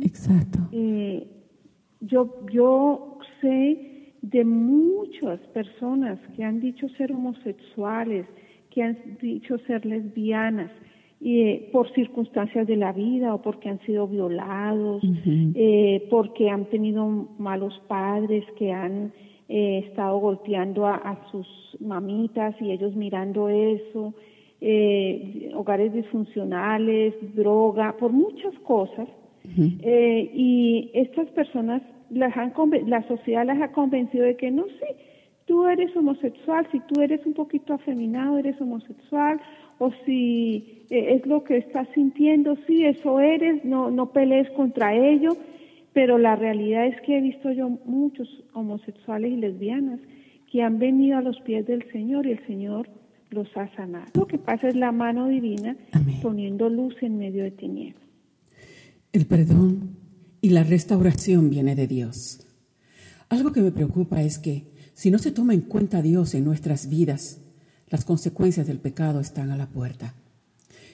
Exacto. 0.00 0.58
Eh, 0.72 1.26
yo, 2.00 2.44
yo 2.52 3.18
sé 3.40 4.14
de 4.22 4.44
muchas 4.44 5.40
personas 5.48 6.18
que 6.36 6.44
han 6.44 6.60
dicho 6.60 6.88
ser 6.90 7.12
homosexuales, 7.12 8.26
que 8.70 8.82
han 8.82 8.96
dicho 9.20 9.58
ser 9.58 9.84
lesbianas, 9.84 10.70
eh, 11.24 11.68
por 11.70 11.92
circunstancias 11.92 12.66
de 12.66 12.74
la 12.74 12.92
vida 12.92 13.32
o 13.32 13.42
porque 13.42 13.68
han 13.68 13.78
sido 13.82 14.08
violados, 14.08 15.02
eh, 15.54 16.08
porque 16.10 16.50
han 16.50 16.64
tenido 16.64 17.06
malos 17.38 17.80
padres 17.86 18.44
que 18.58 18.72
han 18.72 19.12
eh, 19.54 19.84
estado 19.86 20.18
golpeando 20.18 20.86
a, 20.86 21.18
sus 21.30 21.46
mamitas 21.80 22.54
y 22.60 22.70
ellos 22.70 22.94
mirando 22.94 23.48
eso, 23.48 24.14
hogares 25.54 25.92
disfuncionales, 25.92 27.14
droga, 27.34 27.96
por 27.98 28.12
muchas 28.12 28.54
cosas. 28.60 29.08
y 29.44 30.90
estas 30.94 31.28
personas, 31.30 31.82
las 32.10 32.36
han, 32.36 32.52
la 32.86 33.02
sociedad 33.08 33.44
las 33.44 33.60
ha 33.60 33.72
convencido 33.72 34.24
de 34.24 34.36
que 34.36 34.50
no 34.50 34.64
sé, 34.78 34.96
tú 35.46 35.66
eres 35.66 35.94
homosexual, 35.96 36.66
si 36.72 36.80
tú 36.80 37.00
eres 37.00 37.24
un 37.26 37.34
poquito 37.34 37.74
afeminado, 37.74 38.38
eres 38.38 38.60
homosexual, 38.60 39.40
o 39.78 39.90
si 40.04 40.84
eh, 40.90 41.14
es 41.16 41.26
lo 41.26 41.44
que 41.44 41.56
estás 41.56 41.88
sintiendo, 41.94 42.56
sí, 42.66 42.84
eso 42.84 43.20
eres, 43.20 43.64
no, 43.64 43.90
no 43.90 44.12
pelees 44.12 44.48
contra 44.50 44.94
ello, 44.94 45.36
pero 45.92 46.18
la 46.18 46.36
realidad 46.36 46.86
es 46.86 47.00
que 47.02 47.18
he 47.18 47.20
visto 47.20 47.52
yo 47.52 47.68
muchos 47.84 48.28
homosexuales 48.54 49.32
y 49.32 49.36
lesbianas 49.36 50.00
que 50.50 50.62
han 50.62 50.78
venido 50.78 51.18
a 51.18 51.22
los 51.22 51.40
pies 51.40 51.66
del 51.66 51.90
Señor 51.92 52.26
y 52.26 52.32
el 52.32 52.46
Señor 52.46 52.88
los 53.30 53.48
ha 53.56 53.74
sanado. 53.74 54.06
Lo 54.14 54.26
que 54.26 54.38
pasa 54.38 54.68
es 54.68 54.76
la 54.76 54.92
mano 54.92 55.28
divina 55.28 55.76
poniendo 56.22 56.68
luz 56.68 56.94
en 57.02 57.18
medio 57.18 57.44
de 57.44 57.50
tinieblas. 57.50 58.02
El 59.12 59.26
perdón 59.26 59.96
y 60.40 60.50
la 60.50 60.64
restauración 60.64 61.50
viene 61.50 61.74
de 61.74 61.86
Dios. 61.86 62.46
Algo 63.28 63.52
que 63.52 63.62
me 63.62 63.72
preocupa 63.72 64.22
es 64.22 64.38
que 64.38 64.72
si 64.94 65.10
no 65.10 65.18
se 65.18 65.32
toma 65.32 65.54
en 65.54 65.62
cuenta 65.62 65.98
a 65.98 66.02
Dios 66.02 66.34
en 66.34 66.44
nuestras 66.44 66.88
vidas, 66.88 67.40
las 67.88 68.04
consecuencias 68.04 68.66
del 68.66 68.78
pecado 68.78 69.20
están 69.20 69.50
a 69.50 69.56
la 69.56 69.68
puerta. 69.68 70.14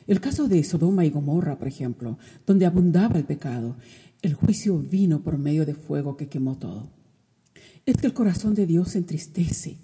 El 0.06 0.20
caso 0.20 0.48
de 0.48 0.64
Sodoma 0.64 1.04
y 1.04 1.10
Gomorra, 1.10 1.58
por 1.58 1.68
ejemplo, 1.68 2.18
donde 2.46 2.64
abundaba 2.64 3.18
el 3.18 3.24
pecado, 3.24 3.76
el 4.22 4.34
juicio 4.34 4.78
vino 4.78 5.22
por 5.22 5.38
medio 5.38 5.64
de 5.64 5.74
fuego 5.74 6.16
que 6.16 6.28
quemó 6.28 6.58
todo. 6.58 6.90
Es 7.86 7.96
que 7.96 8.06
el 8.06 8.14
corazón 8.14 8.54
de 8.54 8.66
Dios 8.66 8.90
se 8.90 8.98
entristece 8.98 9.78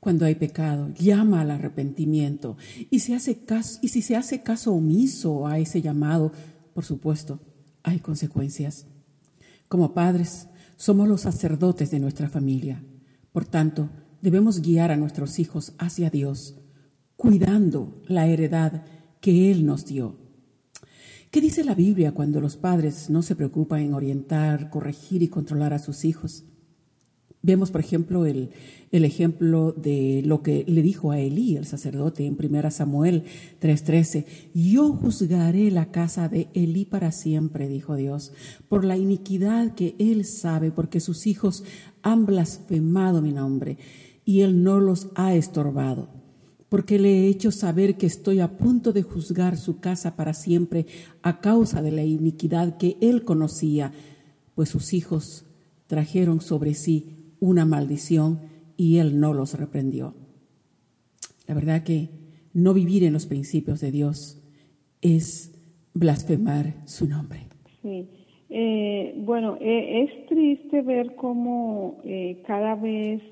cuando 0.00 0.24
hay 0.24 0.36
pecado, 0.36 0.92
llama 0.94 1.40
al 1.40 1.50
arrepentimiento 1.50 2.56
y, 2.90 2.96
y 2.96 2.98
si 3.00 4.02
se 4.02 4.16
hace 4.16 4.42
caso 4.42 4.72
omiso 4.72 5.46
a 5.46 5.58
ese 5.58 5.82
llamado, 5.82 6.32
por 6.74 6.84
supuesto, 6.84 7.40
hay 7.82 7.98
consecuencias. 7.98 8.86
Como 9.68 9.94
padres, 9.94 10.48
somos 10.76 11.08
los 11.08 11.22
sacerdotes 11.22 11.90
de 11.90 11.98
nuestra 11.98 12.28
familia. 12.28 12.84
Por 13.32 13.44
tanto, 13.44 13.90
debemos 14.22 14.62
guiar 14.62 14.90
a 14.90 14.96
nuestros 14.96 15.38
hijos 15.38 15.72
hacia 15.78 16.10
Dios, 16.10 16.56
cuidando 17.16 18.00
la 18.06 18.26
heredad 18.26 18.84
que 19.20 19.50
Él 19.50 19.66
nos 19.66 19.84
dio. 19.86 20.27
¿Qué 21.30 21.40
dice 21.40 21.62
la 21.62 21.74
Biblia 21.74 22.12
cuando 22.12 22.40
los 22.40 22.56
padres 22.56 23.10
no 23.10 23.22
se 23.22 23.36
preocupan 23.36 23.80
en 23.80 23.94
orientar, 23.94 24.70
corregir 24.70 25.22
y 25.22 25.28
controlar 25.28 25.74
a 25.74 25.78
sus 25.78 26.04
hijos? 26.04 26.44
Vemos, 27.42 27.70
por 27.70 27.80
ejemplo, 27.80 28.26
el, 28.26 28.50
el, 28.90 29.04
ejemplo 29.04 29.72
de 29.72 30.22
lo 30.24 30.42
que 30.42 30.64
le 30.66 30.82
dijo 30.82 31.12
a 31.12 31.20
Elí, 31.20 31.56
el 31.56 31.66
sacerdote, 31.66 32.26
en 32.26 32.36
1 32.36 32.70
Samuel 32.70 33.24
3:13. 33.60 34.24
Yo 34.54 34.92
juzgaré 34.92 35.70
la 35.70 35.90
casa 35.92 36.28
de 36.28 36.48
Elí 36.54 36.84
para 36.84 37.12
siempre, 37.12 37.68
dijo 37.68 37.94
Dios, 37.94 38.32
por 38.68 38.84
la 38.84 38.96
iniquidad 38.96 39.74
que 39.74 39.94
él 39.98 40.24
sabe, 40.24 40.72
porque 40.72 40.98
sus 40.98 41.26
hijos 41.26 41.62
han 42.02 42.26
blasfemado 42.26 43.22
mi 43.22 43.32
nombre 43.32 43.78
y 44.28 44.42
Él 44.42 44.62
no 44.62 44.78
los 44.78 45.08
ha 45.14 45.34
estorbado, 45.34 46.10
porque 46.68 46.98
le 46.98 47.10
he 47.10 47.28
hecho 47.28 47.50
saber 47.50 47.96
que 47.96 48.06
estoy 48.06 48.40
a 48.40 48.56
punto 48.56 48.92
de 48.92 49.02
juzgar 49.02 49.56
su 49.56 49.80
casa 49.80 50.16
para 50.16 50.34
siempre 50.34 50.86
a 51.22 51.40
causa 51.40 51.82
de 51.82 51.92
la 51.92 52.04
iniquidad 52.04 52.76
que 52.76 52.96
Él 53.00 53.24
conocía, 53.24 53.92
pues 54.54 54.68
sus 54.68 54.92
hijos 54.92 55.46
trajeron 55.86 56.40
sobre 56.40 56.74
sí 56.74 57.34
una 57.40 57.64
maldición 57.64 58.40
y 58.76 58.98
Él 58.98 59.18
no 59.18 59.32
los 59.32 59.54
reprendió. 59.58 60.14
La 61.46 61.54
verdad 61.54 61.82
que 61.82 62.10
no 62.52 62.74
vivir 62.74 63.04
en 63.04 63.14
los 63.14 63.26
principios 63.26 63.80
de 63.80 63.90
Dios 63.90 64.42
es 65.00 65.52
blasfemar 65.94 66.74
su 66.86 67.08
nombre. 67.08 67.46
Sí. 67.82 68.08
Eh, 68.50 69.14
bueno, 69.18 69.58
eh, 69.60 70.04
es 70.04 70.26
triste 70.26 70.80
ver 70.82 71.14
cómo 71.16 72.00
eh, 72.04 72.42
cada 72.46 72.74
vez 72.74 73.22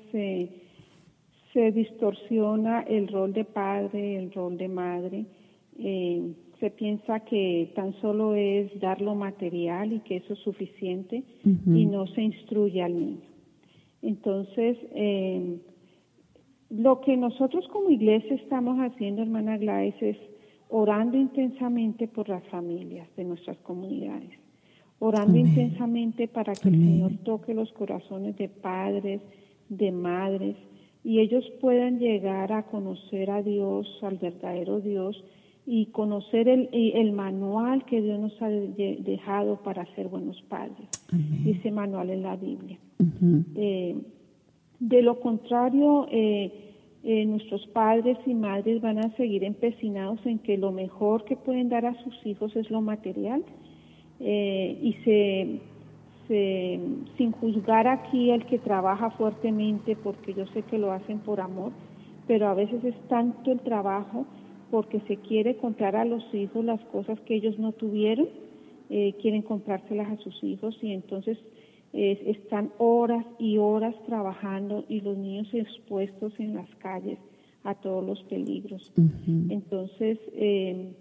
se 1.57 1.71
distorsiona 1.71 2.81
el 2.81 3.07
rol 3.07 3.33
de 3.33 3.43
padre, 3.43 4.15
el 4.15 4.31
rol 4.31 4.59
de 4.59 4.67
madre. 4.67 5.25
Eh, 5.79 6.33
se 6.59 6.69
piensa 6.69 7.21
que 7.21 7.71
tan 7.73 7.99
solo 7.99 8.35
es 8.35 8.79
dar 8.79 9.01
lo 9.01 9.15
material 9.15 9.91
y 9.91 10.01
que 10.01 10.17
eso 10.17 10.33
es 10.33 10.39
suficiente 10.39 11.23
y 11.43 11.85
no 11.87 12.05
se 12.05 12.21
instruye 12.21 12.83
al 12.83 12.93
niño. 12.93 13.27
Entonces, 14.03 14.77
eh, 14.93 15.57
lo 16.69 17.01
que 17.01 17.17
nosotros 17.17 17.67
como 17.69 17.89
iglesia 17.89 18.35
estamos 18.35 18.77
haciendo, 18.77 19.23
hermana 19.23 19.57
Gladys, 19.57 19.95
es 19.99 20.17
orando 20.69 21.17
intensamente 21.17 22.07
por 22.07 22.29
las 22.29 22.43
familias 22.49 23.07
de 23.17 23.23
nuestras 23.23 23.57
comunidades, 23.59 24.29
orando 24.99 25.39
intensamente 25.39 26.27
para 26.27 26.53
que 26.53 26.69
el 26.69 26.75
Señor 26.75 27.17
toque 27.23 27.55
los 27.55 27.71
corazones 27.73 28.37
de 28.37 28.47
padres, 28.47 29.21
de 29.69 29.91
madres, 29.91 30.55
y 31.07 31.21
ellos 31.21 31.45
puedan 31.61 31.99
llegar 31.99 32.51
a 32.51 32.63
conocer 32.63 33.31
a 33.31 33.41
Dios, 33.41 33.87
al 34.01 34.17
verdadero 34.17 34.81
Dios, 34.81 35.23
y 35.65 35.85
conocer 35.85 36.49
el, 36.49 36.67
el 36.73 37.13
manual 37.13 37.85
que 37.85 38.01
Dios 38.01 38.19
nos 38.19 38.41
ha 38.41 38.49
dejado 38.49 39.55
para 39.63 39.85
ser 39.95 40.09
buenos 40.09 40.41
padres. 40.49 40.89
Dice 41.45 41.71
manual 41.71 42.09
en 42.09 42.23
la 42.23 42.35
Biblia. 42.35 42.77
Eh, 43.55 43.95
de 44.81 45.01
lo 45.01 45.21
contrario, 45.21 46.07
eh, 46.11 46.51
eh, 47.05 47.25
nuestros 47.25 47.65
padres 47.67 48.17
y 48.25 48.33
madres 48.33 48.81
van 48.81 48.97
a 48.97 49.15
seguir 49.15 49.45
empecinados 49.45 50.19
en 50.25 50.39
que 50.39 50.57
lo 50.57 50.73
mejor 50.73 51.23
que 51.23 51.37
pueden 51.37 51.69
dar 51.69 51.85
a 51.85 52.03
sus 52.03 52.25
hijos 52.25 52.53
es 52.57 52.69
lo 52.69 52.81
material 52.81 53.45
y 54.19 54.93
se 55.05 55.61
sin 56.27 57.31
juzgar 57.39 57.87
aquí 57.87 58.31
el 58.31 58.45
que 58.45 58.59
trabaja 58.59 59.11
fuertemente, 59.11 59.95
porque 59.95 60.33
yo 60.33 60.45
sé 60.47 60.63
que 60.63 60.77
lo 60.77 60.91
hacen 60.91 61.19
por 61.19 61.39
amor, 61.39 61.71
pero 62.27 62.47
a 62.47 62.53
veces 62.53 62.83
es 62.83 62.95
tanto 63.07 63.51
el 63.51 63.61
trabajo 63.61 64.25
porque 64.69 64.99
se 65.07 65.17
quiere 65.17 65.55
comprar 65.55 65.95
a 65.95 66.05
los 66.05 66.23
hijos 66.33 66.63
las 66.65 66.81
cosas 66.85 67.19
que 67.21 67.35
ellos 67.35 67.57
no 67.57 67.71
tuvieron, 67.71 68.27
eh, 68.89 69.13
quieren 69.21 69.41
comprárselas 69.41 70.11
a 70.11 70.17
sus 70.17 70.43
hijos 70.43 70.77
y 70.81 70.91
entonces 70.91 71.37
eh, 71.93 72.21
están 72.27 72.71
horas 72.77 73.25
y 73.39 73.57
horas 73.57 73.95
trabajando 74.05 74.83
y 74.89 75.01
los 75.01 75.17
niños 75.17 75.47
expuestos 75.53 76.33
en 76.39 76.55
las 76.55 76.69
calles 76.75 77.17
a 77.63 77.75
todos 77.75 78.05
los 78.05 78.21
peligros. 78.23 78.91
Entonces, 79.49 80.19
eh, 80.33 80.93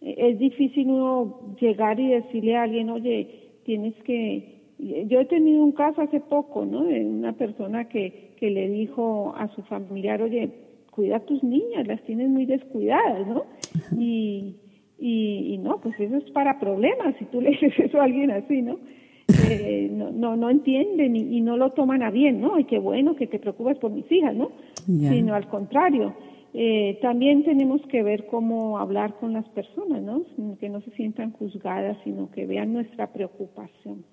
es 0.00 0.38
difícil 0.38 0.88
uno 0.90 1.56
llegar 1.60 1.98
y 1.98 2.08
decirle 2.08 2.56
a 2.56 2.62
alguien, 2.62 2.90
oye, 2.90 3.52
tienes 3.64 3.94
que... 4.04 4.53
Yo 4.78 5.20
he 5.20 5.24
tenido 5.26 5.62
un 5.62 5.72
caso 5.72 6.02
hace 6.02 6.20
poco, 6.20 6.64
¿no? 6.64 6.84
De 6.84 7.04
una 7.04 7.32
persona 7.32 7.88
que, 7.88 8.32
que 8.36 8.50
le 8.50 8.68
dijo 8.68 9.34
a 9.36 9.48
su 9.54 9.62
familiar, 9.62 10.20
oye, 10.20 10.50
cuida 10.90 11.16
a 11.16 11.20
tus 11.20 11.42
niñas, 11.42 11.86
las 11.86 12.02
tienes 12.04 12.28
muy 12.28 12.46
descuidadas, 12.46 13.26
¿no? 13.26 13.44
Y, 13.98 14.56
y, 14.98 15.58
no, 15.58 15.80
pues 15.80 15.98
eso 15.98 16.16
es 16.16 16.30
para 16.30 16.58
problemas, 16.58 17.14
si 17.18 17.24
tú 17.26 17.40
le 17.42 17.50
dices 17.50 17.72
eso 17.78 18.00
a 18.00 18.04
alguien 18.04 18.30
así, 18.30 18.62
¿no? 18.62 18.78
Eh, 19.48 19.88
no, 19.90 20.10
no, 20.10 20.36
no 20.36 20.50
entienden 20.50 21.16
y, 21.16 21.40
no 21.40 21.56
lo 21.56 21.70
toman 21.70 22.02
a 22.02 22.10
bien, 22.10 22.40
¿no? 22.40 22.58
Y 22.58 22.64
qué 22.64 22.78
bueno 22.78 23.16
que 23.16 23.26
te 23.26 23.38
preocupas 23.38 23.78
por 23.78 23.90
mis 23.90 24.10
hijas, 24.10 24.34
¿no? 24.34 24.50
Sino 24.86 25.34
al 25.34 25.48
contrario. 25.48 26.14
Eh, 26.52 26.98
también 27.02 27.42
tenemos 27.42 27.80
que 27.88 28.02
ver 28.02 28.26
cómo 28.26 28.78
hablar 28.78 29.14
con 29.14 29.32
las 29.32 29.48
personas, 29.48 30.02
¿no? 30.02 30.22
Que 30.60 30.68
no 30.68 30.80
se 30.82 30.90
sientan 30.92 31.32
juzgadas, 31.32 31.96
sino 32.04 32.30
que 32.30 32.46
vean 32.46 32.72
nuestra 32.72 33.12
preocupación. 33.12 34.04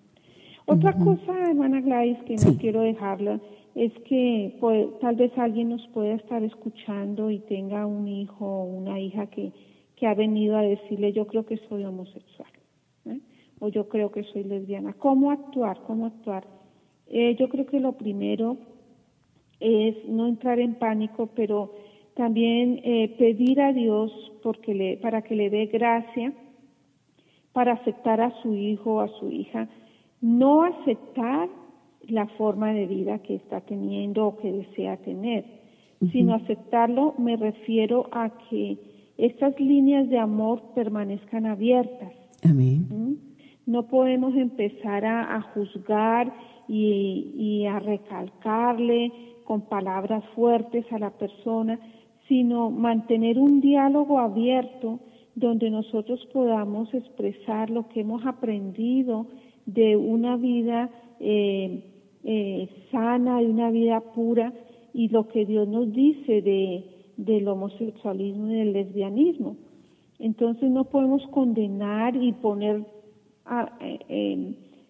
Otra 0.65 0.93
cosa, 0.93 1.49
hermana 1.49 1.81
Gladys, 1.81 2.19
que 2.25 2.35
no 2.35 2.57
quiero 2.57 2.81
dejarla, 2.81 3.39
es 3.75 3.93
que 4.05 4.55
pues, 4.59 4.87
tal 4.99 5.15
vez 5.15 5.31
alguien 5.37 5.69
nos 5.69 5.85
pueda 5.87 6.13
estar 6.13 6.43
escuchando 6.43 7.31
y 7.31 7.39
tenga 7.39 7.85
un 7.85 8.07
hijo 8.07 8.45
o 8.45 8.63
una 8.63 8.99
hija 8.99 9.27
que, 9.27 9.51
que 9.95 10.07
ha 10.07 10.13
venido 10.13 10.57
a 10.57 10.61
decirle 10.61 11.13
yo 11.13 11.27
creo 11.27 11.45
que 11.45 11.57
soy 11.69 11.85
homosexual 11.85 12.49
¿eh? 13.05 13.19
o 13.59 13.69
yo 13.69 13.87
creo 13.87 14.11
que 14.11 14.23
soy 14.23 14.43
lesbiana. 14.43 14.93
¿Cómo 14.93 15.31
actuar? 15.31 15.79
¿Cómo 15.87 16.05
actuar? 16.07 16.45
Eh, 17.07 17.35
yo 17.39 17.49
creo 17.49 17.65
que 17.65 17.79
lo 17.79 17.93
primero 17.93 18.57
es 19.59 19.95
no 20.07 20.27
entrar 20.27 20.59
en 20.59 20.75
pánico, 20.75 21.29
pero 21.35 21.75
también 22.15 22.81
eh, 22.83 23.15
pedir 23.17 23.61
a 23.61 23.73
Dios 23.73 24.11
porque 24.43 24.73
le, 24.73 24.97
para 24.97 25.21
que 25.21 25.35
le 25.35 25.49
dé 25.49 25.67
gracia 25.67 26.33
para 27.53 27.73
aceptar 27.73 28.21
a 28.21 28.41
su 28.41 28.55
hijo 28.55 28.95
o 28.95 28.99
a 29.01 29.07
su 29.19 29.29
hija. 29.29 29.69
No 30.21 30.63
aceptar 30.63 31.49
la 32.07 32.27
forma 32.37 32.73
de 32.73 32.85
vida 32.85 33.19
que 33.19 33.35
está 33.35 33.61
teniendo 33.61 34.27
o 34.27 34.37
que 34.37 34.51
desea 34.51 34.97
tener, 34.97 35.45
sino 36.11 36.33
aceptarlo 36.33 37.13
me 37.17 37.35
refiero 37.35 38.07
a 38.11 38.31
que 38.49 38.77
estas 39.17 39.59
líneas 39.59 40.09
de 40.09 40.17
amor 40.17 40.61
permanezcan 40.73 41.45
abiertas. 41.45 42.11
Amén. 42.43 42.87
¿Mm? 42.89 43.13
No 43.67 43.87
podemos 43.87 44.35
empezar 44.35 45.05
a, 45.05 45.41
juzgar 45.53 46.33
y, 46.67 47.31
y, 47.35 47.65
a 47.67 47.79
recalcarle 47.79 49.11
con 49.45 49.61
palabras 49.61 50.23
fuertes 50.33 50.85
a 50.91 50.97
la 50.97 51.11
persona, 51.11 51.79
sino 52.27 52.71
mantener 52.71 53.37
un 53.37 53.61
diálogo 53.61 54.19
abierto 54.19 54.99
donde 55.35 55.69
nosotros 55.69 56.19
podamos 56.33 56.91
expresar 56.93 57.69
lo 57.69 57.87
que 57.89 58.01
hemos 58.01 58.25
aprendido 58.25 59.27
de 59.73 59.95
una 59.95 60.37
vida 60.37 60.89
eh, 61.19 61.83
eh, 62.23 62.69
sana, 62.91 63.39
de 63.39 63.47
una 63.47 63.71
vida 63.71 64.01
pura 64.13 64.53
y 64.93 65.09
lo 65.09 65.27
que 65.27 65.45
Dios 65.45 65.67
nos 65.67 65.91
dice 65.93 66.41
de, 66.41 66.83
del 67.17 67.47
homosexualismo 67.47 68.51
y 68.51 68.55
del 68.55 68.73
lesbianismo. 68.73 69.55
Entonces 70.19 70.69
no 70.69 70.85
podemos 70.85 71.25
condenar 71.27 72.15
y 72.15 72.31
poner 72.33 72.85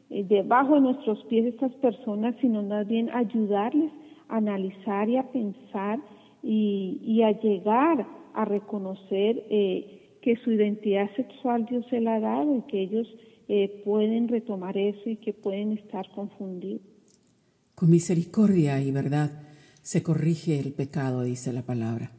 debajo 0.09 0.75
de 0.75 0.81
nuestros 0.81 1.23
pies 1.25 1.45
estas 1.45 1.71
personas, 1.75 2.35
sino 2.41 2.63
más 2.63 2.87
bien 2.87 3.09
ayudarles 3.09 3.91
a 4.27 4.37
analizar 4.37 5.09
y 5.09 5.17
a 5.17 5.31
pensar 5.31 5.99
y, 6.43 7.21
a 7.23 7.31
llegar 7.39 8.05
a 8.33 8.45
reconocer 8.45 9.43
eh, 9.49 10.17
que 10.21 10.35
su 10.37 10.51
identidad 10.51 11.09
sexual 11.15 11.65
Dios 11.65 11.85
se 11.89 11.99
la 11.99 12.15
ha 12.15 12.19
dado 12.19 12.57
y 12.57 12.61
que 12.63 12.81
ellos 12.81 13.07
pueden 13.83 14.27
retomar 14.27 14.77
eso 14.77 15.09
y 15.09 15.17
que 15.17 15.33
pueden 15.33 15.73
estar 15.73 16.09
confundidos. 16.11 16.81
Con 17.75 17.89
misericordia 17.89 18.81
y 18.81 18.91
verdad 18.91 19.41
se 19.81 20.03
corrige 20.03 20.59
el 20.59 20.73
pecado, 20.73 21.23
dice 21.23 21.51
la 21.51 21.63
palabra. 21.63 22.11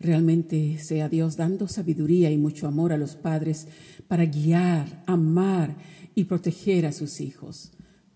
Realmente 0.00 0.78
sea 0.78 1.08
Dios 1.08 1.36
dando 1.36 1.68
sabiduría 1.68 2.30
y 2.30 2.38
mucho 2.38 2.66
amor 2.66 2.92
a 2.92 2.96
los 2.96 3.16
padres 3.16 3.68
para 4.08 4.24
guiar, 4.24 5.04
amar 5.06 5.76
y 6.14 6.24
proteger 6.24 6.86
a 6.86 6.92
sus 6.92 7.20
hijos. 7.20 7.72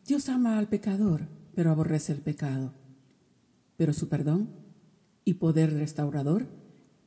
Dios 0.07 0.29
ama 0.29 0.59
al 0.59 0.69
pecador, 0.69 1.29
pero 1.55 1.71
aborrece 1.71 2.13
el 2.13 2.23
pecado. 2.23 2.73
Pero 3.77 3.93
su 3.93 4.09
perdón 4.09 4.49
y 5.25 5.35
poder 5.35 5.75
restaurador 5.75 6.47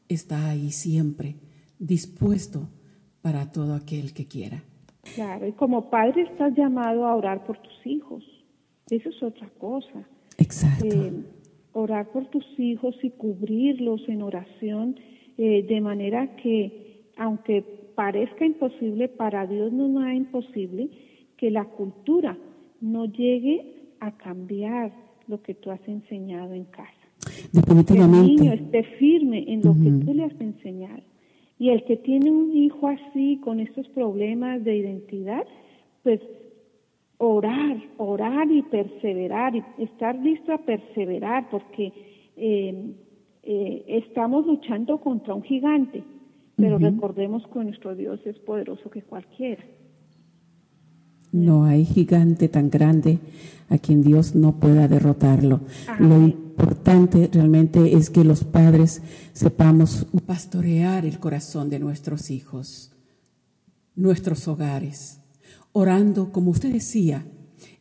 está 0.07 0.49
ahí 0.49 0.71
siempre, 0.71 1.37
dispuesto 1.79 2.69
para 3.21 3.51
todo 3.51 3.73
aquel 3.73 4.13
que 4.13 4.27
quiera. 4.27 4.63
Claro, 5.15 5.47
y 5.47 5.51
como 5.53 5.89
padre 5.89 6.23
estás 6.23 6.53
llamado 6.55 7.05
a 7.05 7.15
orar 7.15 7.45
por 7.45 7.57
tus 7.57 7.85
hijos 7.85 8.23
eso 8.89 9.09
es 9.09 9.21
otra 9.21 9.49
cosa. 9.57 10.07
Exacto. 10.37 10.85
Eh, 10.85 11.11
orar 11.73 12.09
por 12.11 12.25
tus 12.27 12.45
hijos 12.57 12.95
y 13.03 13.09
cubrirlos 13.11 14.01
en 14.07 14.21
oración 14.21 14.99
eh, 15.37 15.65
de 15.67 15.81
manera 15.81 16.35
que, 16.37 17.11
aunque 17.17 17.63
parezca 17.95 18.45
imposible, 18.45 19.09
para 19.09 19.45
Dios 19.45 19.73
no 19.73 19.87
es 19.87 19.91
nada 19.91 20.13
imposible 20.13 20.89
que 21.35 21.51
la 21.51 21.65
cultura 21.65 22.37
no 22.79 23.05
llegue 23.05 23.93
a 23.99 24.15
cambiar 24.17 24.93
lo 25.27 25.41
que 25.41 25.53
tú 25.53 25.71
has 25.71 25.85
enseñado 25.87 26.53
en 26.53 26.65
casa. 26.65 26.93
Definitivamente. 27.51 28.27
Que 28.27 28.33
el 28.33 28.39
niño 28.39 28.53
esté 28.53 28.83
firme 28.97 29.51
en 29.51 29.61
lo 29.61 29.73
que 29.73 30.05
tú 30.05 30.13
le 30.13 30.23
has 30.23 30.39
enseñado. 30.39 31.01
Y 31.59 31.69
el 31.69 31.83
que 31.85 31.97
tiene 31.97 32.29
un 32.29 32.55
hijo 32.55 32.87
así, 32.87 33.39
con 33.43 33.59
estos 33.59 33.87
problemas 33.89 34.63
de 34.63 34.77
identidad, 34.77 35.45
pues 36.03 36.21
orar, 37.17 37.77
orar 37.97 38.51
y 38.51 38.61
perseverar, 38.63 39.55
y 39.55 39.63
estar 39.79 40.15
listo 40.19 40.53
a 40.53 40.59
perseverar, 40.59 41.49
porque 41.49 41.91
eh, 42.35 42.93
eh, 43.43 43.85
estamos 43.87 44.45
luchando 44.45 44.99
contra 44.99 45.33
un 45.33 45.43
gigante, 45.43 46.03
pero 46.55 46.77
recordemos 46.77 47.43
que 47.47 47.59
nuestro 47.63 47.95
Dios 47.95 48.19
es 48.25 48.37
poderoso 48.39 48.89
que 48.89 49.01
cualquiera. 49.01 49.63
No 51.31 51.65
hay 51.65 51.85
gigante 51.85 52.47
tan 52.47 52.69
grande 52.69 53.19
a 53.69 53.77
quien 53.77 54.01
Dios 54.01 54.35
no 54.35 54.59
pueda 54.59 54.87
derrotarlo. 54.87 55.61
Lo 55.99 56.46
importante 56.57 57.29
realmente 57.31 57.95
es 57.95 58.09
que 58.09 58.23
los 58.23 58.43
padres 58.43 59.01
sepamos 59.33 60.07
pastorear 60.25 61.05
el 61.05 61.19
corazón 61.19 61.69
de 61.69 61.79
nuestros 61.79 62.31
hijos, 62.31 62.91
nuestros 63.95 64.47
hogares 64.47 65.19
orando 65.77 66.31
como 66.31 66.49
usted 66.49 66.73
decía. 66.73 67.27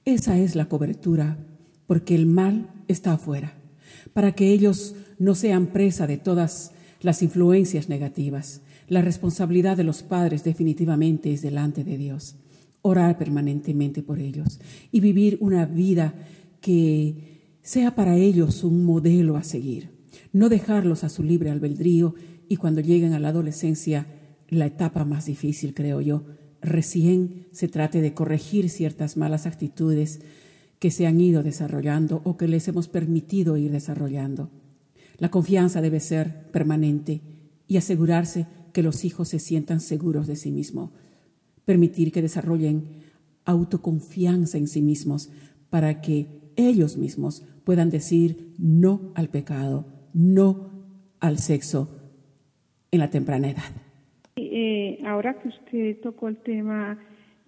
Esa 0.04 0.38
es 0.38 0.54
la 0.54 0.68
cobertura, 0.68 1.38
porque 1.86 2.14
el 2.14 2.26
mal 2.26 2.70
está 2.88 3.14
afuera, 3.14 3.54
para 4.12 4.32
que 4.32 4.52
ellos 4.52 4.94
no 5.18 5.34
sean 5.34 5.68
presa 5.68 6.06
de 6.06 6.18
todas 6.18 6.72
las 7.00 7.22
influencias 7.22 7.88
negativas. 7.88 8.60
La 8.86 9.00
responsabilidad 9.00 9.78
de 9.78 9.84
los 9.84 10.02
padres 10.02 10.44
definitivamente 10.44 11.32
es 11.32 11.40
delante 11.40 11.84
de 11.84 11.96
Dios. 11.96 12.36
Orar 12.82 13.16
permanentemente 13.16 14.02
por 14.02 14.18
ellos 14.18 14.60
y 14.92 15.00
vivir 15.00 15.38
una 15.40 15.64
vida 15.64 16.14
que 16.60 17.35
sea 17.66 17.96
para 17.96 18.14
ellos 18.14 18.62
un 18.62 18.84
modelo 18.84 19.36
a 19.36 19.42
seguir. 19.42 19.90
No 20.32 20.48
dejarlos 20.48 21.02
a 21.02 21.08
su 21.08 21.24
libre 21.24 21.50
albedrío 21.50 22.14
y 22.48 22.58
cuando 22.58 22.80
lleguen 22.80 23.12
a 23.12 23.18
la 23.18 23.30
adolescencia, 23.30 24.06
la 24.48 24.66
etapa 24.66 25.04
más 25.04 25.26
difícil, 25.26 25.74
creo 25.74 26.00
yo, 26.00 26.26
recién 26.62 27.48
se 27.50 27.66
trate 27.66 28.00
de 28.02 28.14
corregir 28.14 28.70
ciertas 28.70 29.16
malas 29.16 29.46
actitudes 29.46 30.20
que 30.78 30.92
se 30.92 31.08
han 31.08 31.20
ido 31.20 31.42
desarrollando 31.42 32.22
o 32.22 32.36
que 32.36 32.46
les 32.46 32.68
hemos 32.68 32.86
permitido 32.86 33.56
ir 33.56 33.72
desarrollando. 33.72 34.48
La 35.18 35.32
confianza 35.32 35.80
debe 35.80 35.98
ser 35.98 36.48
permanente 36.52 37.20
y 37.66 37.78
asegurarse 37.78 38.46
que 38.72 38.84
los 38.84 39.04
hijos 39.04 39.30
se 39.30 39.40
sientan 39.40 39.80
seguros 39.80 40.28
de 40.28 40.36
sí 40.36 40.52
mismos. 40.52 40.90
Permitir 41.64 42.12
que 42.12 42.22
desarrollen 42.22 42.84
autoconfianza 43.44 44.56
en 44.56 44.68
sí 44.68 44.82
mismos 44.82 45.30
para 45.68 46.00
que 46.00 46.28
ellos 46.54 46.96
mismos 46.96 47.42
puedan 47.66 47.90
decir 47.90 48.54
no 48.60 49.12
al 49.16 49.28
pecado, 49.28 49.84
no 50.14 50.70
al 51.20 51.38
sexo 51.38 51.88
en 52.92 53.00
la 53.00 53.10
temprana 53.10 53.50
edad. 53.50 53.72
Eh, 54.36 55.00
ahora 55.04 55.34
que 55.40 55.48
usted 55.48 56.00
tocó 56.00 56.28
el 56.28 56.36
tema, 56.36 56.96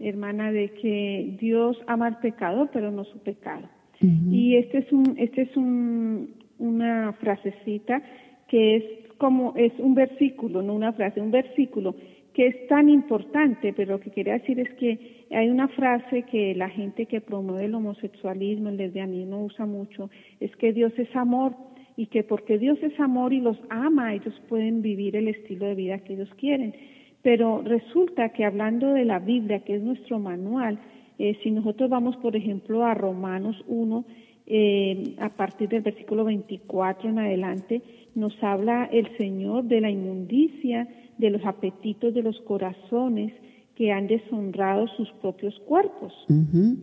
hermana, 0.01 0.51
de 0.51 0.73
que 0.73 1.37
Dios 1.41 1.79
ama 1.87 2.09
el 2.09 2.17
pecado, 2.17 2.69
pero 2.73 2.91
no 2.91 3.05
su 3.05 3.19
pecado. 3.21 3.69
Y 4.01 4.57
este 4.57 4.79
es 4.79 4.93
un, 4.93 5.15
este 5.19 5.43
es 5.43 5.57
un, 5.57 6.35
una 6.59 7.13
frasecita 7.15 8.03
que 8.47 8.77
es 8.77 8.85
como, 9.19 9.55
es 9.57 9.73
un 9.79 9.95
versículo, 9.95 10.63
no 10.63 10.75
una 10.75 10.93
frase, 10.93 11.21
un 11.21 11.33
versículo 11.33 11.95
que 12.33 12.47
es 12.47 12.69
tan 12.69 12.89
importante, 12.89 13.73
pero 13.73 13.95
lo 13.95 14.01
que 14.01 14.11
quería 14.11 14.35
decir 14.35 14.61
es 14.61 14.73
que 14.75 15.18
hay 15.31 15.49
una 15.49 15.69
frase 15.69 16.23
que 16.23 16.55
la 16.55 16.71
gente 16.71 17.07
que 17.07 17.21
promueve 17.21 17.67
el 17.67 17.75
homosexualismo, 17.75 18.71
el 18.71 18.77
lesbianismo 18.77 19.45
usa 19.45 19.67
mucho, 19.67 20.11
es 20.41 20.55
que 20.57 20.73
Dios 20.73 20.93
es 20.97 21.15
amor 21.15 21.55
y 21.97 22.07
que 22.07 22.23
porque 22.23 22.59
Dios 22.59 22.79
es 22.83 22.99
amor 23.01 23.33
y 23.33 23.41
los 23.41 23.59
ama, 23.69 24.15
ellos 24.15 24.35
pueden 24.49 24.83
vivir 24.83 25.17
el 25.17 25.29
estilo 25.29 25.67
de 25.67 25.75
vida 25.75 25.99
que 25.99 26.15
ellos 26.15 26.31
quieren. 26.37 26.75
Pero 27.23 27.63
resulta 27.63 28.31
que 28.31 28.45
hablando 28.45 28.93
de 28.93 29.05
la 29.05 29.19
Biblia, 29.19 29.61
que 29.61 29.75
es 29.75 29.83
nuestro 29.83 30.19
manual, 30.19 30.79
eh, 31.19 31.37
si 31.43 31.51
nosotros 31.51 31.91
vamos, 31.91 32.17
por 32.19 32.37
ejemplo, 32.37 32.85
a 32.85 32.95
Romanos 32.95 33.57
1, 33.67 34.05
eh, 34.47 35.15
a 35.19 35.29
partir 35.31 35.69
del 35.69 35.83
versículo 35.83 36.25
24 36.25 37.11
en 37.11 37.19
adelante, 37.19 37.83
nos 38.15 38.33
habla 38.43 38.89
el 38.91 39.15
Señor 39.19 39.65
de 39.65 39.81
la 39.81 39.91
inmundicia, 39.91 40.89
de 41.19 41.31
los 41.31 41.45
apetitos 41.45 42.15
de 42.15 42.23
los 42.23 42.41
corazones 42.43 43.33
que 43.79 43.93
han 43.93 44.09
deshonrado 44.09 44.89
sus 44.97 45.09
propios 45.23 45.57
cuerpos. 45.61 46.13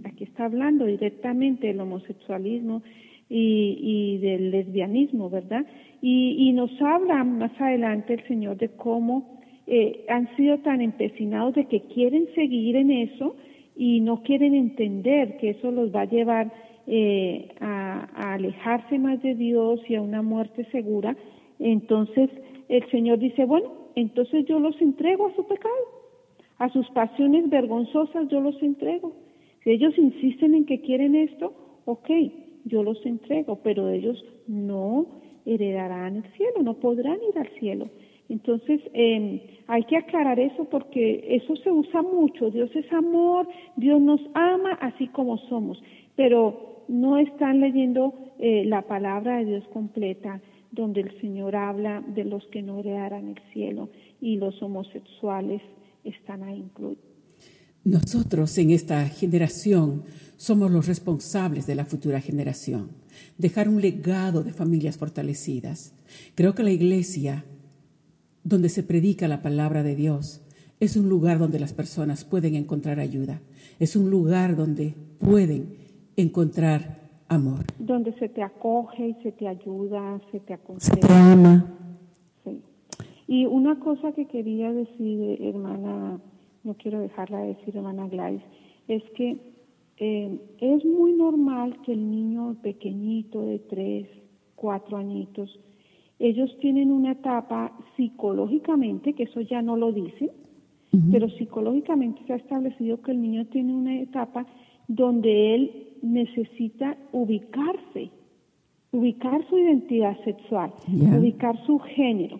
Aquí 0.05 0.23
está 0.23 0.45
hablando 0.45 0.85
directamente 0.85 1.67
del 1.67 1.81
homosexualismo 1.81 2.83
y, 3.27 4.17
del 4.19 4.51
lesbianismo, 4.51 5.29
¿verdad? 5.29 5.65
Y, 6.01 6.53
nos 6.53 6.71
habla 6.81 7.25
más 7.25 7.51
adelante 7.59 8.13
el 8.13 8.25
Señor 8.29 8.55
de 8.55 8.69
cómo 8.69 9.41
eh, 9.67 10.05
han 10.07 10.33
sido 10.37 10.59
tan 10.59 10.79
empecinados 10.79 11.55
de 11.55 11.65
que 11.65 11.81
quieren 11.81 12.29
seguir 12.33 12.77
en 12.77 12.91
eso 12.91 13.35
y 13.75 13.99
no 13.99 14.23
quieren 14.23 14.53
entender 14.53 15.35
que 15.35 15.49
eso 15.49 15.71
los 15.71 15.93
va 15.93 16.01
a 16.01 16.05
llevar 16.05 16.53
eh, 16.87 17.49
a, 17.59 18.07
a, 18.15 18.33
alejarse 18.35 18.97
más 18.99 19.21
de 19.21 19.35
Dios 19.35 19.81
y 19.89 19.95
a 19.95 20.01
una 20.01 20.21
muerte 20.21 20.65
segura. 20.71 21.17
Entonces 21.59 22.29
el 22.69 22.89
Señor 22.89 23.19
dice, 23.19 23.43
bueno, 23.43 23.69
entonces 23.95 24.45
yo 24.45 24.59
los 24.59 24.79
entrego 24.81 25.27
a 25.27 25.35
su 25.35 25.45
pecado, 25.45 25.94
a 26.57 26.69
sus 26.69 26.87
pasiones 26.91 27.49
vergonzosas 27.49 28.27
yo 28.29 28.39
los 28.39 28.61
entrego. 28.61 29.13
Si 29.63 29.71
ellos 29.71 29.97
insisten 29.97 30.53
en 30.53 30.65
que 30.65 30.81
quieren 30.81 31.15
esto, 31.15 31.53
ok, 31.85 32.09
yo 32.65 32.83
los 32.83 33.03
entrego, 33.05 33.59
pero 33.63 33.89
ellos 33.89 34.23
no 34.47 35.07
heredarán 35.45 36.17
el 36.17 36.23
cielo, 36.33 36.63
no 36.63 36.75
podrán 36.75 37.17
ir 37.29 37.37
al 37.37 37.49
cielo. 37.59 37.89
Entonces, 38.29 38.81
eh, 38.93 39.59
hay 39.67 39.83
que 39.83 39.97
aclarar 39.97 40.39
eso 40.39 40.65
porque 40.65 41.25
eso 41.29 41.55
se 41.57 41.71
usa 41.71 42.01
mucho. 42.01 42.49
Dios 42.49 42.69
es 42.75 42.91
amor, 42.91 43.47
Dios 43.75 44.01
nos 44.01 44.21
ama 44.33 44.73
así 44.81 45.07
como 45.09 45.37
somos, 45.49 45.81
pero 46.15 46.83
no 46.87 47.17
están 47.17 47.59
leyendo 47.59 48.13
eh, 48.39 48.63
la 48.65 48.81
palabra 48.83 49.37
de 49.37 49.45
Dios 49.45 49.67
completa, 49.71 50.41
donde 50.71 51.01
el 51.01 51.21
Señor 51.21 51.55
habla 51.55 52.03
de 52.07 52.25
los 52.25 52.45
que 52.47 52.61
no 52.61 52.79
heredarán 52.79 53.29
el 53.29 53.39
cielo 53.53 53.89
y 54.19 54.37
los 54.37 54.61
homosexuales 54.61 55.61
están 56.05 56.43
ahí 56.43 56.59
incluidos. 56.59 57.03
Nosotros 57.83 58.57
en 58.57 58.71
esta 58.71 59.07
generación 59.09 60.05
somos 60.37 60.71
los 60.71 60.87
responsables 60.87 61.67
de 61.67 61.75
la 61.75 61.85
futura 61.85 62.19
generación, 62.19 62.89
dejar 63.37 63.69
un 63.69 63.79
legado 63.79 64.43
de 64.43 64.53
familias 64.53 64.97
fortalecidas. 64.97 65.93
Creo 66.33 66.55
que 66.55 66.63
la 66.63 66.71
iglesia, 66.71 67.45
donde 68.43 68.69
se 68.69 68.81
predica 68.81 69.27
la 69.27 69.43
palabra 69.43 69.83
de 69.83 69.95
Dios, 69.95 70.41
es 70.79 70.97
un 70.97 71.09
lugar 71.09 71.37
donde 71.37 71.59
las 71.59 71.73
personas 71.73 72.25
pueden 72.25 72.55
encontrar 72.55 72.99
ayuda, 72.99 73.41
es 73.79 73.95
un 73.95 74.09
lugar 74.09 74.55
donde 74.55 74.95
pueden 75.19 75.75
encontrar 76.17 77.05
amor. 77.27 77.65
Donde 77.79 78.13
se 78.17 78.29
te 78.29 78.41
acoge 78.41 79.09
y 79.09 79.13
se 79.23 79.31
te 79.31 79.47
ayuda, 79.47 80.19
se 80.31 80.39
te 80.39 80.53
aconseja. 80.53 80.95
Se 80.95 81.01
te 81.01 81.13
ama. 81.13 81.71
Y 83.27 83.45
una 83.45 83.79
cosa 83.79 84.11
que 84.11 84.25
quería 84.25 84.71
decir, 84.71 85.41
hermana, 85.41 86.19
no 86.63 86.73
quiero 86.75 86.99
dejarla 86.99 87.39
de 87.39 87.55
decir, 87.55 87.75
hermana 87.75 88.07
Gladys, 88.07 88.41
es 88.87 89.03
que 89.15 89.37
eh, 89.97 90.39
es 90.59 90.85
muy 90.85 91.13
normal 91.13 91.81
que 91.83 91.93
el 91.93 92.09
niño 92.09 92.55
pequeñito 92.61 93.41
de 93.41 93.59
tres, 93.59 94.07
cuatro 94.55 94.97
añitos, 94.97 95.59
ellos 96.19 96.55
tienen 96.59 96.91
una 96.91 97.11
etapa 97.11 97.71
psicológicamente, 97.95 99.13
que 99.13 99.23
eso 99.23 99.41
ya 99.41 99.61
no 99.61 99.75
lo 99.75 99.91
dicen, 99.91 100.29
pero 101.11 101.29
psicológicamente 101.29 102.21
se 102.25 102.31
ha 102.31 102.37
establecido 102.37 103.01
que 103.01 103.11
el 103.11 103.21
niño 103.21 103.45
tiene 103.47 103.73
una 103.73 103.99
etapa 103.99 104.45
donde 104.87 105.55
él 105.55 105.89
necesita 106.01 106.95
ubicarse, 107.11 108.11
ubicar 108.93 109.45
su 109.49 109.57
identidad 109.57 110.17
sexual, 110.23 110.71
ubicar 110.87 111.61
su 111.65 111.79
género. 111.79 112.39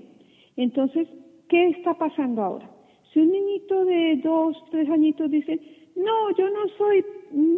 Entonces, 0.58 1.08
¿qué 1.50 1.70
está 1.70 1.94
pasando 1.96 2.42
ahora? 2.42 2.70
Si 3.14 3.20
un 3.20 3.32
niñito 3.32 3.86
de 3.86 4.22
dos, 4.24 4.58
tres 4.72 4.90
añitos 4.90 5.32
dice, 5.32 5.60
no, 5.96 6.36
yo 6.38 6.50
no 6.50 6.68
soy, 6.78 7.06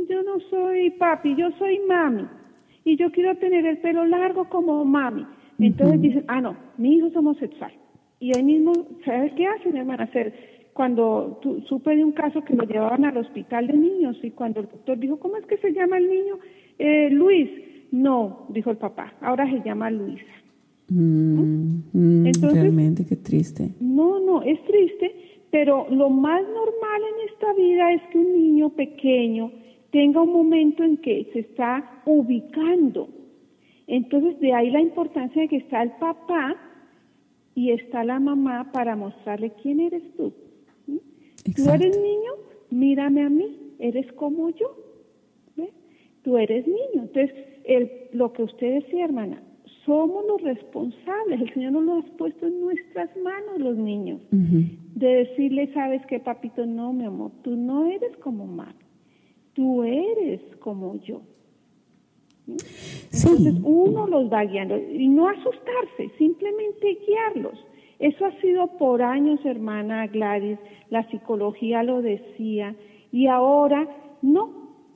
yo 0.10 0.24
no 0.24 0.40
soy 0.50 0.92
papi, 0.92 1.36
yo 1.36 1.50
soy 1.58 1.80
mami, 1.88 2.28
y 2.84 2.96
yo 2.96 3.12
quiero 3.12 3.36
tener 3.38 3.66
el 3.66 3.80
pelo 3.80 4.06
largo 4.06 4.48
como 4.50 4.86
mami. 4.86 5.26
Entonces 5.60 6.02
dicen, 6.02 6.26
ah, 6.28 6.42
no, 6.42 6.56
mi 6.78 6.96
hijo 6.96 7.08
es 7.08 7.16
homosexual. 7.16 7.72
Y 8.20 8.36
ahí 8.36 8.44
mismo, 8.44 8.74
¿sabes 9.06 9.34
qué 9.34 9.48
hacen, 9.48 9.76
hermana? 9.76 10.04
Hacer 10.04 10.58
cuando 10.74 11.42
supe 11.68 11.96
de 11.96 12.04
un 12.04 12.12
caso 12.12 12.44
que 12.44 12.56
lo 12.56 12.64
llevaban 12.64 13.04
al 13.04 13.18
hospital 13.18 13.66
de 13.66 13.74
niños 13.74 14.16
y 14.22 14.30
cuando 14.30 14.60
el 14.60 14.68
doctor 14.68 15.00
dijo, 15.00 15.18
¿cómo 15.18 15.38
es 15.38 15.46
que 15.48 15.58
se 15.58 15.74
llama 15.74 15.98
el 15.98 16.08
niño? 16.08 16.38
Eh, 16.78 17.10
Luis. 17.10 17.50
No, 17.92 18.46
dijo 18.50 18.70
el 18.70 18.78
papá, 18.78 19.14
ahora 19.22 19.50
se 19.50 19.62
llama 19.62 19.90
Luisa. 19.90 20.26
Mm, 20.90 21.82
mm, 21.92 22.32
realmente, 22.54 23.06
qué 23.06 23.16
triste. 23.18 23.72
No, 23.80 24.20
no, 24.20 24.42
es 24.42 24.64
triste, 24.66 25.14
pero 25.52 25.88
lo 25.90 26.10
más 26.10 26.42
normal 26.42 27.02
en 27.14 27.30
esta 27.30 27.54
vida 27.54 27.92
es 27.94 28.02
que 28.12 28.18
un 28.18 28.34
niño 28.34 28.70
pequeño 28.70 29.52
tenga 29.92 30.22
un 30.22 30.32
momento 30.32 30.84
en 30.84 30.98
que 30.98 31.30
se 31.34 31.40
está 31.40 32.02
ubicando. 32.06 33.10
Entonces, 33.88 34.40
de 34.40 34.54
ahí 34.54 34.70
la 34.70 34.82
importancia 34.82 35.42
de 35.42 35.48
que 35.48 35.58
está 35.58 35.82
el 35.82 35.92
papá 35.92 36.56
y 37.56 37.72
está 37.72 38.04
la 38.04 38.20
mamá 38.20 38.72
para 38.72 38.96
mostrarle 38.96 39.52
quién 39.62 39.80
eres 39.80 40.04
tú. 40.16 40.34
Tú 41.56 41.70
eres 41.70 41.98
niño, 41.98 42.32
mírame 42.70 43.24
a 43.24 43.30
mí, 43.30 43.74
eres 43.80 44.12
como 44.14 44.50
yo. 44.50 44.76
Tú 46.24 46.38
eres 46.38 46.68
niño. 46.68 47.04
Entonces, 47.04 47.32
el, 47.64 47.90
lo 48.12 48.34
que 48.34 48.44
usted 48.44 48.84
decía, 48.84 49.06
hermana, 49.06 49.42
somos 49.88 50.26
los 50.28 50.42
responsables. 50.42 51.42
El 51.42 51.54
Señor 51.54 51.72
nos 51.72 51.84
lo 51.84 51.94
ha 51.96 52.02
puesto 52.18 52.46
en 52.46 52.62
nuestras 52.62 53.10
manos, 53.18 53.58
los 53.58 53.78
niños. 53.78 54.20
De 54.30 55.08
decirle, 55.08 55.74
sabes 55.74 56.06
qué, 56.08 56.20
papito, 56.20 56.66
no, 56.66 56.94
mi 56.94 57.06
amor, 57.06 57.32
tú 57.42 57.56
no 57.56 57.88
eres 57.88 58.16
como 58.18 58.46
mamá. 58.46 58.76
Tú 59.54 59.84
eres 59.84 60.42
como 60.60 61.02
yo. 61.02 61.22
Entonces, 62.48 63.56
uno 63.64 64.06
los 64.08 64.32
va 64.32 64.44
guiando. 64.44 64.78
Y 64.78 65.08
no 65.08 65.30
asustarse, 65.30 66.12
simplemente 66.18 67.00
guiarlos. 67.08 67.58
Eso 68.00 68.26
ha 68.26 68.42
sido 68.42 68.68
por 68.78 69.02
años, 69.02 69.40
hermana 69.44 70.06
Gladys, 70.08 70.60
la 70.90 71.10
psicología 71.10 71.82
lo 71.82 72.02
decía, 72.02 72.76
y 73.12 73.26
ahora 73.26 73.88
no, 74.22 74.52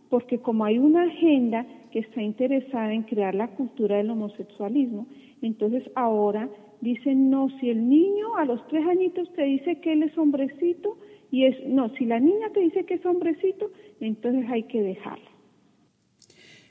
porque 0.10 0.40
como 0.40 0.66
hay 0.66 0.78
una 0.78 1.04
agenda 1.04 1.66
que 1.92 2.00
está 2.00 2.22
interesada 2.22 2.94
en 2.94 3.04
crear 3.04 3.36
la 3.36 3.50
cultura 3.50 3.98
del 3.98 4.10
homosexualismo, 4.10 5.08
entonces 5.42 5.84
ahora 5.96 6.50
dicen, 6.82 7.30
no, 7.30 7.50
si 7.60 7.70
el 7.70 7.88
niño 7.88 8.36
a 8.38 8.46
los 8.46 8.68
tres 8.68 8.86
añitos 8.88 9.32
te 9.34 9.44
dice 9.44 9.80
que 9.82 9.94
él 9.94 10.04
es 10.04 10.18
hombrecito, 10.18 10.98
y 11.32 11.46
es, 11.46 11.56
no, 11.66 11.90
si 11.96 12.06
la 12.06 12.20
niña 12.20 12.50
te 12.54 12.60
dice 12.60 12.86
que 12.86 12.96
es 12.96 13.06
hombrecito, 13.06 13.72
entonces 14.00 14.46
hay 14.50 14.64
que 14.64 14.82
dejarlo. 14.82 15.30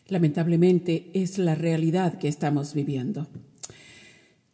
Lamentablemente 0.09 1.11
es 1.15 1.39
la 1.39 1.55
realidad 1.55 2.19
que 2.19 2.29
estamos 2.29 2.75
viviendo. 2.75 3.29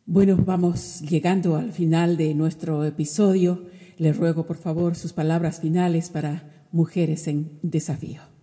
Bueno, 0.05 0.37
vamos 0.37 1.01
llegando 1.01 1.57
al 1.57 1.73
final 1.73 2.17
de 2.17 2.35
nuestro 2.35 2.85
episodio. 2.85 3.65
Le 3.99 4.13
ruego, 4.13 4.47
por 4.47 4.59
favor, 4.59 4.95
sus 4.95 5.13
palabras 5.13 5.61
finales 5.61 6.11
para 6.11 6.67
Mujeres 6.71 7.27
en 7.27 7.59
Desafío. 7.63 8.36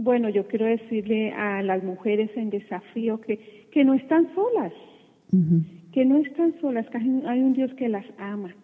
Bueno, 0.00 0.28
yo 0.28 0.46
quiero 0.46 0.66
decirle 0.66 1.32
a 1.32 1.60
las 1.60 1.82
mujeres 1.82 2.30
en 2.36 2.50
desafío 2.50 3.20
que, 3.20 3.66
que 3.72 3.82
no 3.82 3.94
están 3.94 4.32
solas, 4.32 4.72
que 5.92 6.04
no 6.04 6.18
están 6.18 6.54
solas, 6.60 6.88
que 6.88 6.98
hay 6.98 7.40
un 7.40 7.52
Dios 7.52 7.74
que 7.74 7.88
las 7.88 8.04
ama, 8.16 8.54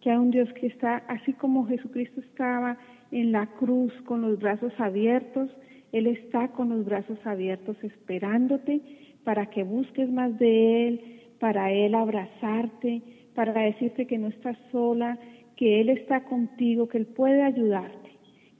que 0.00 0.12
hay 0.12 0.16
un 0.16 0.30
Dios 0.30 0.48
que 0.52 0.68
está, 0.68 0.98
así 1.08 1.32
como 1.32 1.66
Jesucristo 1.66 2.20
estaba 2.20 2.78
en 3.10 3.32
la 3.32 3.46
cruz 3.46 3.92
con 4.04 4.22
los 4.22 4.38
brazos 4.38 4.72
abiertos, 4.78 5.50
Él 5.90 6.06
está 6.06 6.52
con 6.52 6.68
los 6.68 6.84
brazos 6.84 7.18
abiertos 7.24 7.76
esperándote 7.82 8.80
para 9.24 9.46
que 9.46 9.64
busques 9.64 10.08
más 10.08 10.38
de 10.38 10.86
Él, 10.86 11.00
para 11.40 11.72
Él 11.72 11.96
abrazarte, 11.96 13.02
para 13.34 13.60
decirte 13.60 14.06
que 14.06 14.18
no 14.18 14.28
estás 14.28 14.56
sola, 14.70 15.18
que 15.56 15.80
Él 15.80 15.88
está 15.88 16.22
contigo, 16.22 16.86
que 16.86 16.98
Él 16.98 17.06
puede 17.06 17.42
ayudarte, 17.42 18.09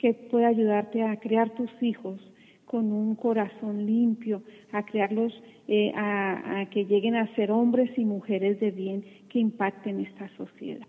que 0.01 0.15
puede 0.15 0.47
ayudarte 0.47 1.03
a 1.03 1.19
criar 1.19 1.55
tus 1.55 1.71
hijos 1.83 2.19
con 2.65 2.93
un 2.93 3.17
corazón 3.17 3.85
limpio, 3.85 4.43
a 4.73 4.85
crearlos, 4.85 5.33
eh, 5.69 5.93
a, 5.95 6.61
a 6.61 6.71
que 6.71 6.85
lleguen 6.85 7.17
a 7.17 7.35
ser 7.35 7.51
hombres 7.51 7.91
y 7.99 8.05
mujeres 8.05 8.61
de 8.61 8.71
bien 8.71 9.05
que 9.29 9.41
impacten 9.41 10.01
esta 10.01 10.31
sociedad. 10.37 10.87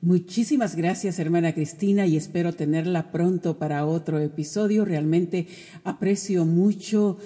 Muchísimas 0.00 0.76
gracias, 0.76 1.18
hermana 1.18 1.52
Cristina, 1.52 2.06
y 2.06 2.16
espero 2.16 2.54
tenerla 2.54 3.10
pronto 3.10 3.58
para 3.58 3.84
otro 3.84 4.18
episodio. 4.18 4.86
Realmente 4.86 5.46
aprecio 5.84 6.46
mucho 6.46 7.18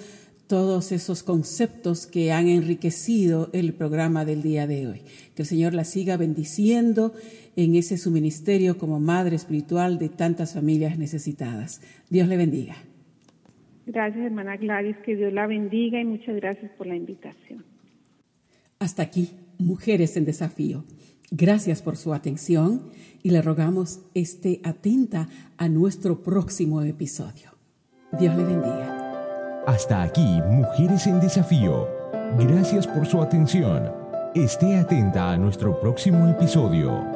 todos 0.47 0.91
esos 0.91 1.23
conceptos 1.23 2.05
que 2.05 2.31
han 2.31 2.47
enriquecido 2.47 3.49
el 3.53 3.73
programa 3.73 4.25
del 4.25 4.41
día 4.41 4.67
de 4.67 4.87
hoy. 4.87 5.01
Que 5.35 5.41
el 5.43 5.47
Señor 5.47 5.73
la 5.73 5.83
siga 5.83 6.17
bendiciendo 6.17 7.13
en 7.55 7.75
ese 7.75 7.97
su 7.97 8.11
ministerio 8.11 8.77
como 8.77 8.99
madre 8.99 9.35
espiritual 9.35 9.97
de 9.97 10.09
tantas 10.09 10.53
familias 10.53 10.97
necesitadas. 10.97 11.81
Dios 12.09 12.27
le 12.27 12.37
bendiga. 12.37 12.75
Gracias, 13.85 14.25
hermana 14.25 14.57
Gladys, 14.57 14.97
que 15.05 15.15
Dios 15.15 15.31
la 15.31 15.47
bendiga 15.47 15.99
y 15.99 16.05
muchas 16.05 16.35
gracias 16.35 16.71
por 16.77 16.87
la 16.87 16.95
invitación. 16.95 17.63
Hasta 18.79 19.03
aquí, 19.03 19.29
Mujeres 19.57 20.17
en 20.17 20.25
Desafío. 20.25 20.83
Gracias 21.31 21.81
por 21.81 21.97
su 21.97 22.13
atención 22.13 22.89
y 23.23 23.31
le 23.31 23.41
rogamos 23.41 24.01
esté 24.13 24.59
atenta 24.63 25.27
a 25.57 25.69
nuestro 25.69 26.21
próximo 26.21 26.81
episodio. 26.81 27.51
Dios 28.19 28.35
le 28.35 28.43
bendiga. 28.43 29.04
Hasta 29.67 30.03
aquí, 30.03 30.41
Mujeres 30.47 31.07
en 31.07 31.19
Desafío. 31.19 31.89
Gracias 32.37 32.85
por 32.85 33.07
su 33.07 33.19
atención. 33.19 33.91
Esté 34.35 34.77
atenta 34.77 35.31
a 35.31 35.37
nuestro 35.37 35.79
próximo 35.79 36.27
episodio. 36.27 37.14